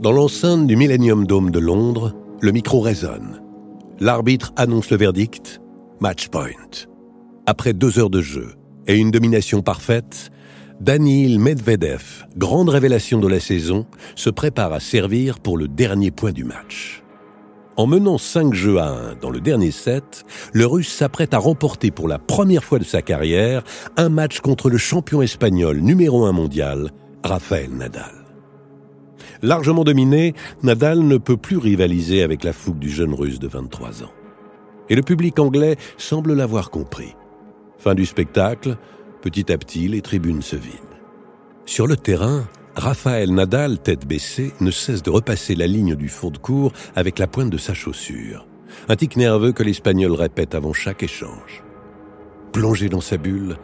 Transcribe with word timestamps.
Dans 0.00 0.12
l'enceinte 0.12 0.68
du 0.68 0.76
Millennium 0.76 1.26
Dome 1.26 1.50
de 1.50 1.58
Londres, 1.58 2.14
le 2.40 2.52
micro 2.52 2.78
résonne. 2.78 3.42
L'arbitre 3.98 4.52
annonce 4.54 4.90
le 4.90 4.96
verdict. 4.96 5.60
Match 5.98 6.28
point. 6.28 6.50
Après 7.46 7.72
deux 7.72 7.98
heures 7.98 8.08
de 8.08 8.20
jeu 8.20 8.54
et 8.86 8.94
une 8.94 9.10
domination 9.10 9.60
parfaite, 9.60 10.30
Daniil 10.80 11.40
Medvedev, 11.40 12.28
grande 12.36 12.68
révélation 12.68 13.18
de 13.18 13.26
la 13.26 13.40
saison, 13.40 13.86
se 14.14 14.30
prépare 14.30 14.72
à 14.72 14.78
servir 14.78 15.40
pour 15.40 15.58
le 15.58 15.66
dernier 15.66 16.12
point 16.12 16.30
du 16.30 16.44
match. 16.44 17.02
En 17.76 17.88
menant 17.88 18.18
5 18.18 18.54
jeux 18.54 18.78
à 18.78 18.90
1 18.90 19.14
dans 19.20 19.30
le 19.30 19.40
dernier 19.40 19.72
set, 19.72 20.24
le 20.52 20.66
Russe 20.66 20.92
s'apprête 20.92 21.34
à 21.34 21.38
remporter 21.38 21.90
pour 21.90 22.06
la 22.06 22.20
première 22.20 22.62
fois 22.62 22.78
de 22.78 22.84
sa 22.84 23.02
carrière 23.02 23.64
un 23.96 24.10
match 24.10 24.38
contre 24.38 24.70
le 24.70 24.78
champion 24.78 25.22
espagnol 25.22 25.78
numéro 25.78 26.24
1 26.24 26.30
mondial, 26.30 26.92
Rafael 27.24 27.70
Nadal. 27.72 28.17
Largement 29.42 29.84
dominé, 29.84 30.34
Nadal 30.62 31.00
ne 31.00 31.16
peut 31.16 31.36
plus 31.36 31.56
rivaliser 31.56 32.22
avec 32.22 32.44
la 32.44 32.52
fougue 32.52 32.78
du 32.78 32.90
jeune 32.90 33.14
russe 33.14 33.38
de 33.38 33.48
23 33.48 34.04
ans. 34.04 34.12
Et 34.88 34.94
le 34.94 35.02
public 35.02 35.38
anglais 35.38 35.76
semble 35.96 36.34
l'avoir 36.34 36.70
compris. 36.70 37.14
Fin 37.78 37.94
du 37.94 38.06
spectacle, 38.06 38.76
petit 39.22 39.52
à 39.52 39.58
petit, 39.58 39.88
les 39.88 40.00
tribunes 40.00 40.42
se 40.42 40.56
vident. 40.56 40.74
Sur 41.66 41.86
le 41.86 41.96
terrain, 41.96 42.48
Raphaël 42.74 43.34
Nadal, 43.34 43.78
tête 43.78 44.06
baissée, 44.06 44.52
ne 44.60 44.70
cesse 44.70 45.02
de 45.02 45.10
repasser 45.10 45.54
la 45.54 45.66
ligne 45.66 45.94
du 45.94 46.08
fond 46.08 46.30
de 46.30 46.38
cours 46.38 46.72
avec 46.96 47.18
la 47.18 47.26
pointe 47.26 47.50
de 47.50 47.58
sa 47.58 47.74
chaussure. 47.74 48.46
Un 48.88 48.96
tic 48.96 49.16
nerveux 49.16 49.52
que 49.52 49.62
l'Espagnol 49.62 50.12
répète 50.12 50.54
avant 50.54 50.72
chaque 50.72 51.02
échange. 51.02 51.62
Plongé 52.52 52.88
dans 52.88 53.00
sa 53.00 53.16
bulle, 53.16 53.56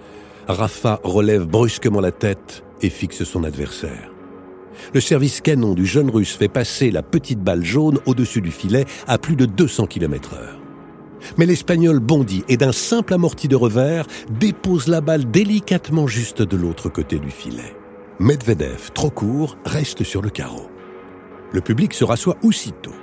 Rafa 0.49 1.01
relève 1.03 1.47
brusquement 1.47 2.01
la 2.01 2.13
tête 2.13 2.65
et 2.83 2.91
fixe 2.91 3.25
son 3.25 3.45
adversaire. 3.45 4.14
Le 4.93 5.01
service 5.01 5.41
canon 5.41 5.75
du 5.75 5.87
jeune 5.87 6.11
russe 6.11 6.37
fait 6.37 6.49
passer 6.49 6.91
la 6.91 7.03
petite 7.03 7.41
balle 7.41 7.65
jaune 7.65 7.99
au-dessus 8.07 8.41
du 8.41 8.51
filet 8.51 8.85
à 9.07 9.19
plus 9.19 9.37
de 9.37 9.47
200 9.47 9.87
km 9.87 10.35
heure. 10.35 10.61
Mais 11.39 11.47
l'Espagnol 11.47 12.01
bondit 12.01 12.45
et 12.49 12.57
d'un 12.57 12.73
simple 12.73 13.15
amorti 13.15 13.49
de 13.49 13.57
revers 13.57 14.07
dépose 14.31 14.89
la 14.89 15.01
balle 15.01 15.31
délicatement 15.31 16.07
juste 16.07 16.43
de 16.43 16.57
l'autre 16.57 16.89
côté 16.89 17.19
du 17.19 17.31
filet. 17.31 17.75
Medvedev, 18.19 18.93
trop 18.93 19.11
court, 19.11 19.57
reste 19.65 20.05
sur 20.05 20.23
le 20.23 20.31
carreau. 20.31 20.69
Le 21.53 21.61
public 21.61 21.95
se 21.95 22.05
rassoit 22.05 22.37
aussitôt. 22.43 22.95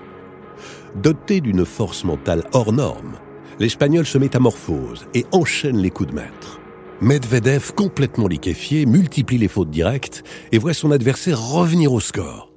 Doté 0.95 1.41
d'une 1.41 1.65
force 1.65 2.03
mentale 2.03 2.43
hors 2.53 2.71
norme, 2.71 3.15
l'Espagnol 3.59 4.05
se 4.05 4.17
métamorphose 4.17 5.07
et 5.13 5.25
enchaîne 5.31 5.77
les 5.77 5.89
coups 5.89 6.09
de 6.09 6.15
maître. 6.15 6.60
Medvedev, 7.01 7.71
complètement 7.73 8.27
liquéfié, 8.27 8.85
multiplie 8.85 9.39
les 9.39 9.47
fautes 9.47 9.71
directes 9.71 10.23
et 10.51 10.59
voit 10.59 10.75
son 10.75 10.91
adversaire 10.91 11.41
revenir 11.41 11.91
au 11.93 11.99
score. 11.99 12.51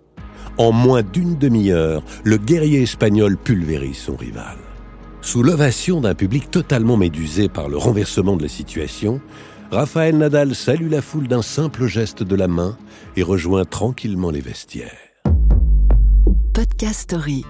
En 0.58 0.70
moins 0.70 1.02
d'une 1.02 1.38
demi-heure, 1.38 2.04
le 2.24 2.36
guerrier 2.36 2.82
espagnol 2.82 3.38
pulvérise 3.38 3.96
son 3.96 4.16
rival. 4.16 4.58
Sous 5.22 5.42
l'ovation 5.42 6.02
d'un 6.02 6.14
public 6.14 6.50
totalement 6.50 6.98
médusé 6.98 7.48
par 7.48 7.70
le 7.70 7.78
renversement 7.78 8.36
de 8.36 8.42
la 8.42 8.50
situation, 8.50 9.22
Raphaël 9.70 10.18
Nadal 10.18 10.54
salue 10.54 10.90
la 10.90 11.00
foule 11.00 11.26
d'un 11.26 11.40
simple 11.40 11.86
geste 11.86 12.22
de 12.22 12.36
la 12.36 12.46
main 12.46 12.76
et 13.16 13.22
rejoint 13.22 13.64
tranquillement 13.64 14.30
les 14.30 14.42
vestiaires. 14.42 14.92
Podcast 16.52 17.00
Story. 17.00 17.46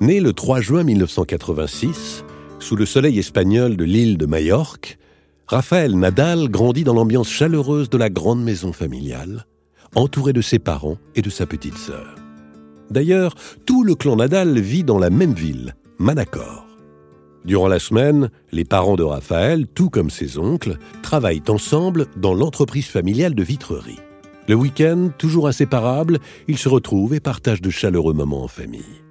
Né 0.00 0.20
le 0.20 0.32
3 0.32 0.62
juin 0.62 0.82
1986, 0.82 2.24
sous 2.64 2.76
le 2.76 2.86
soleil 2.86 3.18
espagnol 3.18 3.76
de 3.76 3.84
l'île 3.84 4.16
de 4.16 4.24
Majorque, 4.24 4.96
Raphaël 5.46 5.98
Nadal 5.98 6.48
grandit 6.48 6.82
dans 6.82 6.94
l'ambiance 6.94 7.28
chaleureuse 7.28 7.90
de 7.90 7.98
la 7.98 8.08
grande 8.08 8.42
maison 8.42 8.72
familiale, 8.72 9.44
entouré 9.94 10.32
de 10.32 10.40
ses 10.40 10.58
parents 10.58 10.96
et 11.14 11.20
de 11.20 11.28
sa 11.28 11.44
petite 11.44 11.76
sœur. 11.76 12.14
D'ailleurs, 12.90 13.34
tout 13.66 13.84
le 13.84 13.94
clan 13.94 14.16
Nadal 14.16 14.58
vit 14.58 14.82
dans 14.82 14.98
la 14.98 15.10
même 15.10 15.34
ville, 15.34 15.74
Manacor. 15.98 16.66
Durant 17.44 17.68
la 17.68 17.78
semaine, 17.78 18.30
les 18.50 18.64
parents 18.64 18.96
de 18.96 19.02
Raphaël, 19.02 19.66
tout 19.66 19.90
comme 19.90 20.08
ses 20.08 20.38
oncles, 20.38 20.78
travaillent 21.02 21.42
ensemble 21.48 22.06
dans 22.16 22.32
l'entreprise 22.32 22.86
familiale 22.86 23.34
de 23.34 23.42
vitrerie. 23.42 24.00
Le 24.48 24.54
week-end, 24.54 25.10
toujours 25.18 25.48
inséparables, 25.48 26.18
ils 26.48 26.58
se 26.58 26.70
retrouvent 26.70 27.12
et 27.12 27.20
partagent 27.20 27.60
de 27.60 27.68
chaleureux 27.68 28.14
moments 28.14 28.42
en 28.42 28.48
famille. 28.48 29.02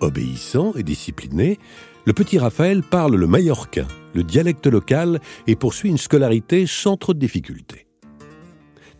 Obéissant 0.00 0.72
et 0.74 0.82
discipliné, 0.82 1.58
le 2.06 2.12
petit 2.12 2.38
Raphaël 2.38 2.82
parle 2.82 3.16
le 3.16 3.26
mallorquin, 3.26 3.86
le 4.14 4.22
dialecte 4.22 4.66
local, 4.68 5.20
et 5.46 5.56
poursuit 5.56 5.90
une 5.90 5.98
scolarité 5.98 6.64
sans 6.66 6.96
trop 6.96 7.12
de 7.12 7.18
difficultés. 7.18 7.86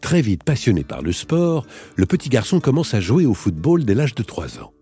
Très 0.00 0.20
vite 0.20 0.44
passionné 0.44 0.84
par 0.84 1.02
le 1.02 1.12
sport, 1.12 1.66
le 1.94 2.04
petit 2.04 2.28
garçon 2.28 2.60
commence 2.60 2.94
à 2.94 3.00
jouer 3.00 3.24
au 3.24 3.32
football 3.32 3.84
dès 3.84 3.94
l'âge 3.94 4.14
de 4.14 4.22
3 4.22 4.58
ans. 4.58 4.72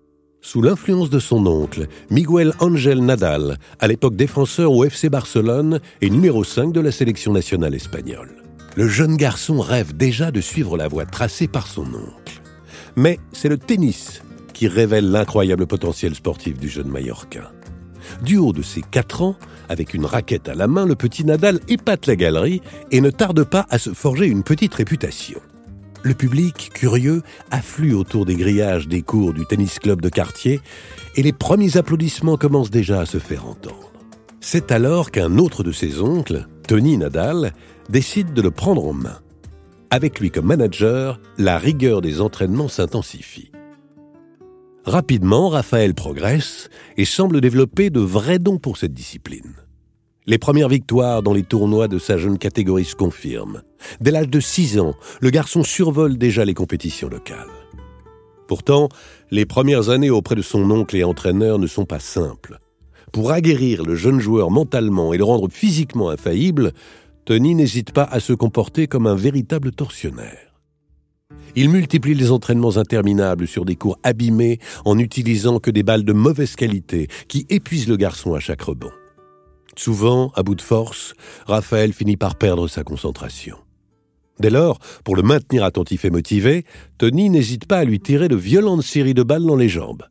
Sous 0.41 0.61
l'influence 0.61 1.09
de 1.09 1.19
son 1.19 1.47
oncle, 1.47 1.87
Miguel 2.11 2.53
Angel 2.61 3.03
Nadal, 3.03 3.59
à 3.79 3.89
l'époque 3.89 4.17
défenseur 4.17 4.73
au 4.73 4.85
FC 4.85 5.09
Barcelone 5.09 5.81
et 6.01 6.11
numéro 6.11 6.45
5 6.45 6.73
de 6.73 6.81
la 6.81 6.93
sélection 6.93 7.33
nationale 7.33 7.75
espagnole. 7.75 8.43
Le 8.77 8.89
jeune 8.89 9.17
garçon 9.17 9.61
rêve 9.61 9.97
déjà 9.97 10.31
de 10.31 10.41
suivre 10.41 10.77
la 10.77 10.89
voie 10.89 11.07
tracée 11.07 11.49
par 11.49 11.67
son 11.67 11.87
oncle. 11.87 12.43
Mais 12.97 13.19
c'est 13.33 13.49
le 13.49 13.59
tennis 13.59 14.23
qui 14.53 14.69
révèle 14.69 15.11
l'incroyable 15.11 15.67
potentiel 15.67 16.15
sportif 16.15 16.59
du 16.59 16.69
jeune 16.69 16.89
Mallorquin. 16.89 17.51
Du 18.23 18.37
haut 18.37 18.53
de 18.53 18.63
ses 18.63 18.83
4 18.83 19.23
ans, 19.23 19.37
avec 19.69 19.95
une 19.95 20.05
raquette 20.05 20.49
à 20.49 20.55
la 20.55 20.67
main, 20.67 20.87
le 20.87 20.95
petit 20.95 21.25
Nadal 21.25 21.61
épate 21.69 22.07
la 22.07 22.17
galerie 22.17 22.63
et 22.91 23.01
ne 23.01 23.11
tarde 23.11 23.45
pas 23.45 23.67
à 23.71 23.79
se 23.79 23.91
forger 23.91 24.27
une 24.27 24.43
petite 24.43 24.75
réputation. 24.75 25.41
Le 26.03 26.15
public, 26.15 26.71
curieux, 26.75 27.23
afflue 27.51 27.95
autour 27.95 28.27
des 28.27 28.35
grillages 28.35 28.89
des 28.89 29.01
cours 29.01 29.33
du 29.33 29.47
tennis 29.47 29.79
club 29.79 30.03
de 30.03 30.11
quartier 30.11 30.61
et 31.17 31.23
les 31.23 31.33
premiers 31.33 31.79
applaudissements 31.79 32.37
commencent 32.37 32.71
déjà 32.71 33.01
à 33.01 33.07
se 33.07 33.19
faire 33.19 33.47
entendre. 33.47 33.91
C'est 34.41 34.71
alors 34.71 35.11
qu'un 35.11 35.39
autre 35.39 35.63
de 35.63 35.73
ses 35.73 36.03
oncles, 36.03 36.47
Tony 36.69 36.99
Nadal, 36.99 37.55
décide 37.89 38.35
de 38.35 38.43
le 38.43 38.51
prendre 38.51 38.85
en 38.85 38.93
main. 38.93 39.19
Avec 39.89 40.21
lui 40.21 40.31
comme 40.31 40.47
manager, 40.47 41.21
la 41.39 41.57
rigueur 41.57 42.03
des 42.03 42.21
entraînements 42.21 42.69
s'intensifie. 42.69 43.54
Rapidement, 44.85 45.49
Raphaël 45.49 45.95
progresse 45.95 46.69
et 46.99 47.07
semble 47.07 47.41
développer 47.41 47.89
de 47.89 48.01
vrais 48.01 48.39
dons 48.39 48.59
pour 48.59 48.77
cette 48.77 48.93
discipline. 48.93 49.55
Les 50.27 50.37
premières 50.37 50.69
victoires 50.69 51.23
dans 51.23 51.33
les 51.33 51.43
tournois 51.43 51.89
de 51.89 51.99
sa 51.99 52.19
jeune 52.19 52.37
catégorie 52.37 52.85
se 52.85 52.95
confirment. 52.95 53.63
Dès 54.01 54.11
l'âge 54.11 54.29
de 54.29 54.41
6 54.41 54.79
ans, 54.79 54.95
le 55.23 55.31
garçon 55.31 55.63
survole 55.63 56.19
déjà 56.19 56.45
les 56.45 56.53
compétitions 56.53 57.09
locales. 57.09 57.49
Pourtant, 58.47 58.91
les 59.31 59.47
premières 59.47 59.89
années 59.89 60.11
auprès 60.11 60.35
de 60.35 60.43
son 60.43 60.71
oncle 60.71 60.97
et 60.97 61.05
entraîneur 61.05 61.59
ne 61.59 61.67
sont 61.67 61.87
pas 61.87 61.99
simples. 61.99 62.59
Pour 63.11 63.33
aguerrir 63.33 63.85
le 63.85 63.95
jeune 63.95 64.21
joueur 64.21 64.51
mentalement 64.51 65.15
et 65.15 65.19
le 65.19 65.25
rendre 65.25 65.49
physiquement 65.51 66.11
infaillible, 66.11 66.73
Tony 67.25 67.55
n'hésite 67.55 67.93
pas 67.93 68.05
à 68.05 68.21
se 68.21 68.35
comporter 68.35 68.87
comme 68.87 69.07
un 69.07 69.15
véritable 69.15 69.73
tortionnaire. 69.73 70.54
Il 71.57 71.69
multiplie 71.71 72.15
les 72.15 72.33
entraînements 72.33 72.77
interminables 72.77 73.47
sur 73.47 73.65
des 73.65 73.77
cours 73.77 73.99
abîmés 74.03 74.59
en 74.85 74.97
n'utilisant 74.97 75.61
que 75.61 75.71
des 75.71 75.83
balles 75.83 76.05
de 76.05 76.13
mauvaise 76.13 76.57
qualité 76.57 77.09
qui 77.29 77.47
épuisent 77.49 77.89
le 77.89 77.97
garçon 77.97 78.35
à 78.35 78.41
chaque 78.41 78.63
rebond. 78.63 78.91
Souvent, 79.77 80.31
à 80.35 80.43
bout 80.43 80.55
de 80.55 80.63
force, 80.63 81.15
Raphaël 81.47 81.93
finit 81.93 82.17
par 82.17 82.37
perdre 82.37 82.69
sa 82.69 82.85
concentration. 82.85 83.57
Dès 84.41 84.51
lors, 84.51 84.79
pour 85.05 85.15
le 85.15 85.23
maintenir 85.23 85.65
attentif 85.65 86.05
et 86.05 86.11
motivé, 86.11 86.65
Tony 86.99 87.31
n'hésite 87.31 87.67
pas 87.67 87.79
à 87.79 87.85
lui 87.85 88.01
tirer 88.01 88.29
de 88.29 88.37
violentes 88.37 88.83
séries 88.83 89.15
de 89.15 89.23
balles 89.23 89.47
dans 89.47 89.57
les 89.57 89.69
jambes. 89.69 90.05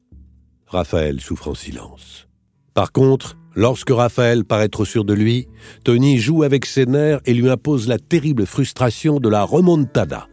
Raphaël 0.67 1.19
souffre 1.19 1.49
en 1.49 1.55
silence. 1.55 2.27
Par 2.73 2.91
contre, 2.91 3.37
lorsque 3.53 3.91
Raphaël 3.91 4.45
paraît 4.45 4.69
trop 4.69 4.85
sûr 4.85 5.05
de 5.05 5.13
lui, 5.13 5.47
Tony 5.83 6.17
joue 6.17 6.43
avec 6.43 6.65
ses 6.65 6.85
nerfs 6.85 7.19
et 7.25 7.33
lui 7.33 7.49
impose 7.49 7.87
la 7.87 7.99
terrible 7.99 8.45
frustration 8.45 9.19
de 9.19 9.29
la 9.29 9.43
remontada. 9.43 10.27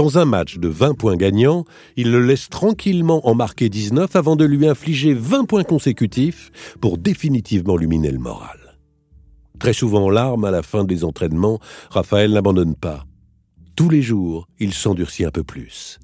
Dans 0.00 0.16
un 0.16 0.24
match 0.24 0.56
de 0.56 0.68
20 0.68 0.94
points 0.94 1.16
gagnants, 1.18 1.66
il 1.94 2.10
le 2.10 2.24
laisse 2.24 2.48
tranquillement 2.48 3.28
en 3.28 3.34
marquer 3.34 3.68
19 3.68 4.16
avant 4.16 4.34
de 4.34 4.46
lui 4.46 4.66
infliger 4.66 5.12
20 5.12 5.44
points 5.44 5.62
consécutifs 5.62 6.50
pour 6.80 6.96
définitivement 6.96 7.76
lui 7.76 7.86
miner 7.86 8.10
le 8.10 8.18
moral. 8.18 8.78
Très 9.58 9.74
souvent 9.74 10.06
en 10.06 10.08
larmes 10.08 10.46
à 10.46 10.50
la 10.50 10.62
fin 10.62 10.84
des 10.84 11.04
entraînements, 11.04 11.60
Raphaël 11.90 12.32
n'abandonne 12.32 12.76
pas. 12.76 13.04
Tous 13.76 13.90
les 13.90 14.00
jours, 14.00 14.48
il 14.58 14.72
s'endurcit 14.72 15.26
un 15.26 15.30
peu 15.30 15.44
plus. 15.44 15.98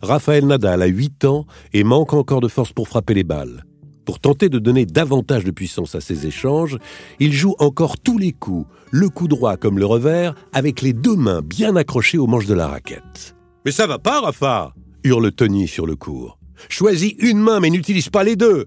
Raphaël 0.00 0.46
Nadal 0.46 0.80
a 0.80 0.86
8 0.86 1.26
ans 1.26 1.44
et 1.74 1.84
manque 1.84 2.14
encore 2.14 2.40
de 2.40 2.48
force 2.48 2.72
pour 2.72 2.88
frapper 2.88 3.12
les 3.12 3.24
balles. 3.24 3.64
Pour 4.10 4.18
tenter 4.18 4.48
de 4.48 4.58
donner 4.58 4.86
davantage 4.86 5.44
de 5.44 5.52
puissance 5.52 5.94
à 5.94 6.00
ses 6.00 6.26
échanges, 6.26 6.78
il 7.20 7.32
joue 7.32 7.54
encore 7.60 7.96
tous 7.96 8.18
les 8.18 8.32
coups, 8.32 8.66
le 8.90 9.08
coup 9.08 9.28
droit 9.28 9.56
comme 9.56 9.78
le 9.78 9.86
revers, 9.86 10.34
avec 10.52 10.82
les 10.82 10.92
deux 10.92 11.14
mains 11.14 11.42
bien 11.42 11.76
accrochées 11.76 12.18
aux 12.18 12.26
manches 12.26 12.48
de 12.48 12.54
la 12.54 12.66
raquette. 12.66 13.36
Mais 13.64 13.70
ça 13.70 13.86
va 13.86 14.00
pas, 14.00 14.20
Rafa 14.20 14.74
hurle 15.04 15.30
Tony 15.30 15.68
sur 15.68 15.86
le 15.86 15.94
cours. 15.94 16.40
Choisis 16.68 17.14
une 17.20 17.38
main 17.38 17.60
mais 17.60 17.70
n'utilise 17.70 18.08
pas 18.08 18.24
les 18.24 18.34
deux 18.34 18.66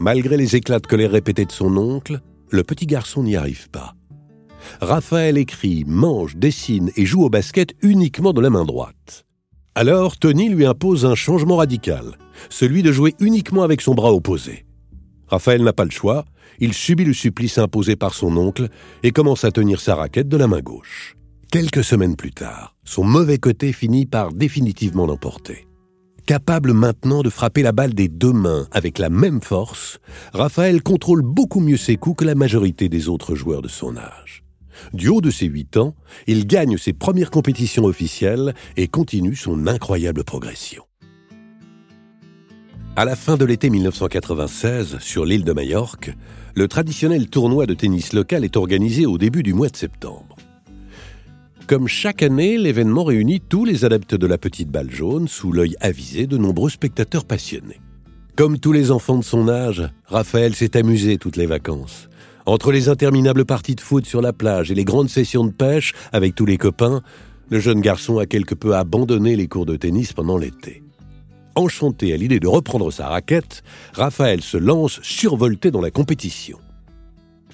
Malgré 0.00 0.36
les 0.36 0.56
éclats 0.56 0.80
de 0.80 0.86
colère 0.88 1.12
répétés 1.12 1.44
de 1.44 1.52
son 1.52 1.76
oncle, 1.76 2.20
le 2.50 2.64
petit 2.64 2.86
garçon 2.86 3.22
n'y 3.22 3.36
arrive 3.36 3.70
pas. 3.70 3.94
Raphaël 4.80 5.38
écrit, 5.38 5.84
mange, 5.86 6.34
dessine 6.34 6.90
et 6.96 7.06
joue 7.06 7.22
au 7.22 7.30
basket 7.30 7.76
uniquement 7.82 8.32
de 8.32 8.40
la 8.40 8.50
main 8.50 8.64
droite. 8.64 9.26
Alors 9.76 10.16
Tony 10.16 10.48
lui 10.48 10.66
impose 10.66 11.04
un 11.04 11.16
changement 11.16 11.56
radical, 11.56 12.16
celui 12.48 12.84
de 12.84 12.92
jouer 12.92 13.14
uniquement 13.18 13.64
avec 13.64 13.80
son 13.80 13.94
bras 13.94 14.12
opposé. 14.12 14.66
Raphaël 15.26 15.64
n'a 15.64 15.72
pas 15.72 15.84
le 15.84 15.90
choix, 15.90 16.24
il 16.60 16.72
subit 16.72 17.04
le 17.04 17.12
supplice 17.12 17.58
imposé 17.58 17.96
par 17.96 18.14
son 18.14 18.36
oncle 18.36 18.68
et 19.02 19.10
commence 19.10 19.44
à 19.44 19.50
tenir 19.50 19.80
sa 19.80 19.96
raquette 19.96 20.28
de 20.28 20.36
la 20.36 20.46
main 20.46 20.60
gauche. 20.60 21.16
Quelques 21.50 21.82
semaines 21.82 22.14
plus 22.14 22.30
tard, 22.30 22.76
son 22.84 23.02
mauvais 23.02 23.38
côté 23.38 23.72
finit 23.72 24.06
par 24.06 24.32
définitivement 24.32 25.06
l'emporter. 25.06 25.66
Capable 26.24 26.72
maintenant 26.72 27.22
de 27.22 27.28
frapper 27.28 27.62
la 27.62 27.72
balle 27.72 27.94
des 27.94 28.08
deux 28.08 28.32
mains 28.32 28.68
avec 28.70 28.98
la 28.98 29.10
même 29.10 29.40
force, 29.40 29.98
Raphaël 30.32 30.82
contrôle 30.84 31.22
beaucoup 31.22 31.60
mieux 31.60 31.76
ses 31.76 31.96
coups 31.96 32.18
que 32.18 32.24
la 32.24 32.36
majorité 32.36 32.88
des 32.88 33.08
autres 33.08 33.34
joueurs 33.34 33.60
de 33.60 33.68
son 33.68 33.96
âge. 33.96 34.43
Du 34.92 35.08
haut 35.08 35.20
de 35.20 35.30
ses 35.30 35.46
8 35.46 35.76
ans, 35.76 35.94
il 36.26 36.46
gagne 36.46 36.76
ses 36.78 36.92
premières 36.92 37.30
compétitions 37.30 37.84
officielles 37.84 38.54
et 38.76 38.88
continue 38.88 39.36
son 39.36 39.66
incroyable 39.66 40.24
progression. 40.24 40.84
À 42.96 43.04
la 43.04 43.16
fin 43.16 43.36
de 43.36 43.44
l'été 43.44 43.70
1996, 43.70 44.98
sur 45.00 45.24
l'île 45.24 45.42
de 45.42 45.52
Majorque, 45.52 46.12
le 46.54 46.68
traditionnel 46.68 47.28
tournoi 47.28 47.66
de 47.66 47.74
tennis 47.74 48.12
local 48.12 48.44
est 48.44 48.56
organisé 48.56 49.04
au 49.04 49.18
début 49.18 49.42
du 49.42 49.52
mois 49.52 49.68
de 49.68 49.76
septembre. 49.76 50.36
Comme 51.66 51.88
chaque 51.88 52.22
année, 52.22 52.56
l'événement 52.58 53.04
réunit 53.04 53.40
tous 53.40 53.64
les 53.64 53.84
adeptes 53.84 54.14
de 54.14 54.26
la 54.26 54.38
petite 54.38 54.68
balle 54.68 54.90
jaune 54.90 55.28
sous 55.28 55.50
l'œil 55.50 55.74
avisé 55.80 56.26
de 56.26 56.36
nombreux 56.36 56.70
spectateurs 56.70 57.24
passionnés. 57.24 57.80
Comme 58.36 58.58
tous 58.58 58.72
les 58.72 58.90
enfants 58.90 59.18
de 59.18 59.24
son 59.24 59.48
âge, 59.48 59.82
Raphaël 60.04 60.54
s'est 60.54 60.76
amusé 60.76 61.18
toutes 61.18 61.36
les 61.36 61.46
vacances. 61.46 62.08
Entre 62.46 62.72
les 62.72 62.90
interminables 62.90 63.46
parties 63.46 63.74
de 63.74 63.80
foot 63.80 64.04
sur 64.04 64.20
la 64.20 64.34
plage 64.34 64.70
et 64.70 64.74
les 64.74 64.84
grandes 64.84 65.08
sessions 65.08 65.44
de 65.44 65.52
pêche 65.52 65.94
avec 66.12 66.34
tous 66.34 66.44
les 66.44 66.58
copains, 66.58 67.02
le 67.48 67.58
jeune 67.58 67.80
garçon 67.80 68.18
a 68.18 68.26
quelque 68.26 68.54
peu 68.54 68.76
abandonné 68.76 69.34
les 69.34 69.48
cours 69.48 69.64
de 69.64 69.76
tennis 69.76 70.12
pendant 70.12 70.36
l'été. 70.36 70.82
Enchanté 71.54 72.12
à 72.12 72.16
l'idée 72.16 72.40
de 72.40 72.48
reprendre 72.48 72.90
sa 72.90 73.08
raquette, 73.08 73.62
Raphaël 73.94 74.42
se 74.42 74.58
lance 74.58 75.00
survolté 75.02 75.70
dans 75.70 75.80
la 75.80 75.90
compétition. 75.90 76.58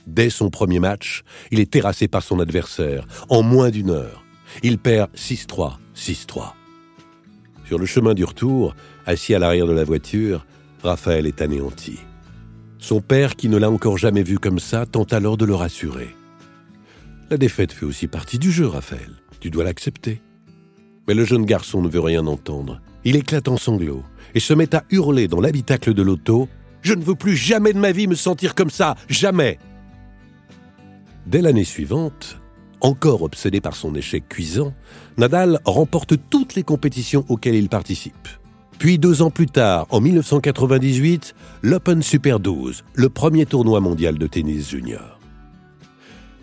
Dès 0.06 0.30
son 0.30 0.50
premier 0.50 0.80
match, 0.80 1.22
il 1.52 1.60
est 1.60 1.70
terrassé 1.70 2.08
par 2.08 2.22
son 2.22 2.40
adversaire 2.40 3.06
en 3.28 3.42
moins 3.42 3.70
d'une 3.70 3.90
heure. 3.90 4.24
Il 4.64 4.78
perd 4.78 5.10
6-3, 5.14 5.74
6-3. 5.94 6.52
Sur 7.64 7.78
le 7.78 7.86
chemin 7.86 8.14
du 8.14 8.24
retour, 8.24 8.74
assis 9.06 9.34
à 9.34 9.38
l'arrière 9.38 9.66
de 9.68 9.72
la 9.72 9.84
voiture, 9.84 10.44
Raphaël 10.82 11.26
est 11.26 11.42
anéanti. 11.42 12.00
Son 12.80 13.02
père, 13.02 13.36
qui 13.36 13.50
ne 13.50 13.58
l'a 13.58 13.70
encore 13.70 13.98
jamais 13.98 14.22
vu 14.22 14.38
comme 14.38 14.58
ça, 14.58 14.86
tente 14.86 15.12
alors 15.12 15.36
de 15.36 15.44
le 15.44 15.54
rassurer. 15.54 16.08
La 17.28 17.36
défaite 17.36 17.72
fait 17.72 17.84
aussi 17.84 18.08
partie 18.08 18.38
du 18.38 18.50
jeu, 18.50 18.66
Raphaël. 18.66 19.12
Tu 19.38 19.50
dois 19.50 19.64
l'accepter. 19.64 20.22
Mais 21.06 21.14
le 21.14 21.24
jeune 21.24 21.44
garçon 21.44 21.82
ne 21.82 21.88
veut 21.88 22.00
rien 22.00 22.26
entendre. 22.26 22.80
Il 23.04 23.16
éclate 23.16 23.48
en 23.48 23.58
sanglots 23.58 24.02
et 24.34 24.40
se 24.40 24.54
met 24.54 24.74
à 24.74 24.84
hurler 24.90 25.28
dans 25.28 25.40
l'habitacle 25.40 25.92
de 25.92 26.02
l'auto 26.02 26.48
Je 26.82 26.94
ne 26.94 27.02
veux 27.02 27.14
plus 27.14 27.36
jamais 27.36 27.74
de 27.74 27.78
ma 27.78 27.92
vie 27.92 28.06
me 28.06 28.14
sentir 28.14 28.54
comme 28.54 28.70
ça, 28.70 28.96
jamais 29.08 29.58
Dès 31.26 31.42
l'année 31.42 31.64
suivante, 31.64 32.38
encore 32.80 33.22
obsédé 33.22 33.60
par 33.60 33.76
son 33.76 33.94
échec 33.94 34.26
cuisant, 34.26 34.72
Nadal 35.18 35.60
remporte 35.66 36.14
toutes 36.30 36.54
les 36.54 36.62
compétitions 36.62 37.26
auxquelles 37.28 37.54
il 37.54 37.68
participe. 37.68 38.28
Puis 38.80 38.98
deux 38.98 39.20
ans 39.20 39.28
plus 39.30 39.46
tard, 39.46 39.86
en 39.90 40.00
1998, 40.00 41.34
l'Open 41.60 42.02
Super 42.02 42.40
12, 42.40 42.82
le 42.94 43.10
premier 43.10 43.44
tournoi 43.44 43.78
mondial 43.80 44.16
de 44.16 44.26
tennis 44.26 44.70
junior. 44.70 45.20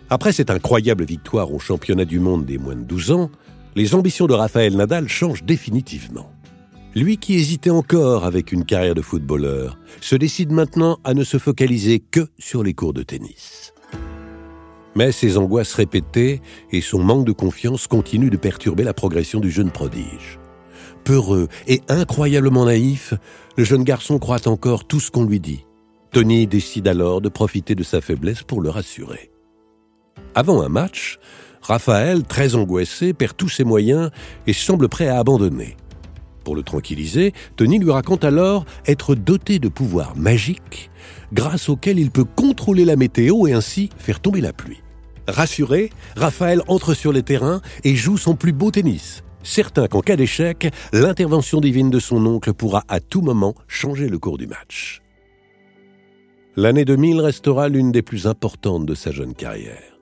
Après 0.08 0.30
cette 0.30 0.48
incroyable 0.48 1.04
victoire 1.04 1.52
au 1.52 1.58
championnat 1.58 2.04
du 2.04 2.20
monde 2.20 2.46
des 2.46 2.56
moins 2.56 2.76
de 2.76 2.84
12 2.84 3.10
ans, 3.10 3.30
les 3.74 3.96
ambitions 3.96 4.28
de 4.28 4.34
Raphaël 4.34 4.76
Nadal 4.76 5.08
changent 5.08 5.42
définitivement. 5.42 6.30
Lui 6.94 7.16
qui 7.16 7.34
hésitait 7.34 7.70
encore 7.70 8.24
avec 8.24 8.52
une 8.52 8.64
carrière 8.64 8.94
de 8.94 9.02
footballeur, 9.02 9.76
se 10.00 10.14
décide 10.14 10.52
maintenant 10.52 11.00
à 11.02 11.14
ne 11.14 11.24
se 11.24 11.38
focaliser 11.38 11.98
que 11.98 12.28
sur 12.38 12.62
les 12.62 12.72
cours 12.72 12.92
de 12.92 13.02
tennis. 13.02 13.72
Mais 14.94 15.10
ses 15.10 15.38
angoisses 15.38 15.74
répétées 15.74 16.40
et 16.70 16.82
son 16.82 17.02
manque 17.02 17.26
de 17.26 17.32
confiance 17.32 17.88
continuent 17.88 18.30
de 18.30 18.36
perturber 18.36 18.84
la 18.84 18.94
progression 18.94 19.40
du 19.40 19.50
jeune 19.50 19.72
prodige. 19.72 20.38
Peureux 21.08 21.48
et 21.66 21.80
incroyablement 21.88 22.66
naïf, 22.66 23.14
le 23.56 23.64
jeune 23.64 23.82
garçon 23.82 24.18
croit 24.18 24.46
encore 24.46 24.84
tout 24.84 25.00
ce 25.00 25.10
qu'on 25.10 25.24
lui 25.24 25.40
dit. 25.40 25.64
Tony 26.12 26.46
décide 26.46 26.86
alors 26.86 27.22
de 27.22 27.30
profiter 27.30 27.74
de 27.74 27.82
sa 27.82 28.02
faiblesse 28.02 28.42
pour 28.42 28.60
le 28.60 28.68
rassurer. 28.68 29.30
Avant 30.34 30.60
un 30.60 30.68
match, 30.68 31.18
Raphaël, 31.62 32.24
très 32.24 32.56
angoissé, 32.56 33.14
perd 33.14 33.38
tous 33.38 33.48
ses 33.48 33.64
moyens 33.64 34.10
et 34.46 34.52
semble 34.52 34.90
prêt 34.90 35.08
à 35.08 35.18
abandonner. 35.18 35.78
Pour 36.44 36.54
le 36.54 36.62
tranquilliser, 36.62 37.32
Tony 37.56 37.78
lui 37.78 37.90
raconte 37.90 38.24
alors 38.24 38.66
être 38.86 39.14
doté 39.14 39.58
de 39.58 39.68
pouvoirs 39.68 40.14
magiques 40.14 40.90
grâce 41.32 41.70
auxquels 41.70 41.98
il 41.98 42.10
peut 42.10 42.26
contrôler 42.26 42.84
la 42.84 42.96
météo 42.96 43.46
et 43.46 43.54
ainsi 43.54 43.88
faire 43.96 44.20
tomber 44.20 44.42
la 44.42 44.52
pluie. 44.52 44.82
Rassuré, 45.26 45.88
Raphaël 46.16 46.60
entre 46.68 46.92
sur 46.92 47.12
les 47.12 47.22
terrains 47.22 47.62
et 47.82 47.96
joue 47.96 48.18
son 48.18 48.34
plus 48.34 48.52
beau 48.52 48.70
tennis, 48.70 49.22
certain 49.42 49.88
qu'en 49.88 50.00
cas 50.00 50.16
d'échec, 50.16 50.68
l'intervention 50.92 51.60
divine 51.60 51.90
de 51.90 51.98
son 51.98 52.24
oncle 52.26 52.52
pourra 52.52 52.84
à 52.88 53.00
tout 53.00 53.22
moment 53.22 53.54
changer 53.66 54.08
le 54.08 54.18
cours 54.18 54.38
du 54.38 54.46
match. 54.46 55.02
L'année 56.56 56.84
2000 56.84 57.20
restera 57.20 57.68
l'une 57.68 57.92
des 57.92 58.02
plus 58.02 58.26
importantes 58.26 58.84
de 58.84 58.94
sa 58.94 59.12
jeune 59.12 59.34
carrière. 59.34 59.98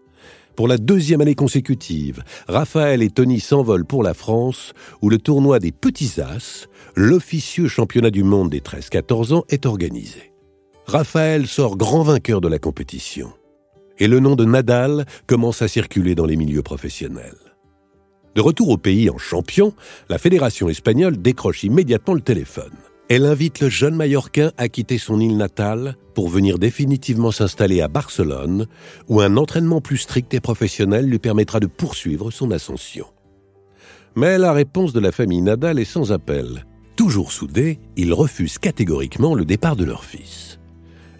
Pour 0.56 0.68
la 0.68 0.78
deuxième 0.78 1.20
année 1.20 1.34
consécutive, 1.34 2.22
Raphaël 2.48 3.02
et 3.02 3.10
Tony 3.10 3.40
s'envolent 3.40 3.84
pour 3.84 4.02
la 4.02 4.14
France, 4.14 4.72
où 5.02 5.10
le 5.10 5.18
tournoi 5.18 5.58
des 5.58 5.70
Petits 5.70 6.18
As, 6.18 6.66
l'officieux 6.94 7.68
championnat 7.68 8.10
du 8.10 8.22
monde 8.22 8.48
des 8.48 8.60
13-14 8.60 9.34
ans, 9.34 9.44
est 9.50 9.66
organisé. 9.66 10.32
Raphaël 10.86 11.46
sort 11.46 11.76
grand 11.76 12.02
vainqueur 12.02 12.40
de 12.40 12.48
la 12.48 12.58
compétition. 12.58 13.32
Et 13.98 14.08
le 14.08 14.18
nom 14.18 14.34
de 14.34 14.46
Nadal 14.46 15.04
commence 15.26 15.60
à 15.60 15.68
circuler 15.68 16.14
dans 16.14 16.26
les 16.26 16.36
milieux 16.36 16.62
professionnels. 16.62 17.45
De 18.36 18.42
retour 18.42 18.68
au 18.68 18.76
pays 18.76 19.08
en 19.08 19.16
champion, 19.16 19.72
la 20.10 20.18
fédération 20.18 20.68
espagnole 20.68 21.16
décroche 21.16 21.64
immédiatement 21.64 22.12
le 22.12 22.20
téléphone. 22.20 22.74
Elle 23.08 23.24
invite 23.24 23.60
le 23.60 23.70
jeune 23.70 23.94
Mallorquin 23.94 24.52
à 24.58 24.68
quitter 24.68 24.98
son 24.98 25.20
île 25.20 25.38
natale 25.38 25.96
pour 26.14 26.28
venir 26.28 26.58
définitivement 26.58 27.30
s'installer 27.30 27.80
à 27.80 27.88
Barcelone, 27.88 28.66
où 29.08 29.22
un 29.22 29.38
entraînement 29.38 29.80
plus 29.80 29.96
strict 29.96 30.34
et 30.34 30.40
professionnel 30.40 31.06
lui 31.06 31.18
permettra 31.18 31.60
de 31.60 31.66
poursuivre 31.66 32.30
son 32.30 32.50
ascension. 32.50 33.06
Mais 34.16 34.36
la 34.36 34.52
réponse 34.52 34.92
de 34.92 35.00
la 35.00 35.12
famille 35.12 35.40
Nadal 35.40 35.78
est 35.78 35.86
sans 35.86 36.12
appel. 36.12 36.66
Toujours 36.94 37.32
soudés, 37.32 37.78
ils 37.96 38.12
refusent 38.12 38.58
catégoriquement 38.58 39.34
le 39.34 39.46
départ 39.46 39.76
de 39.76 39.84
leur 39.86 40.04
fils. 40.04 40.55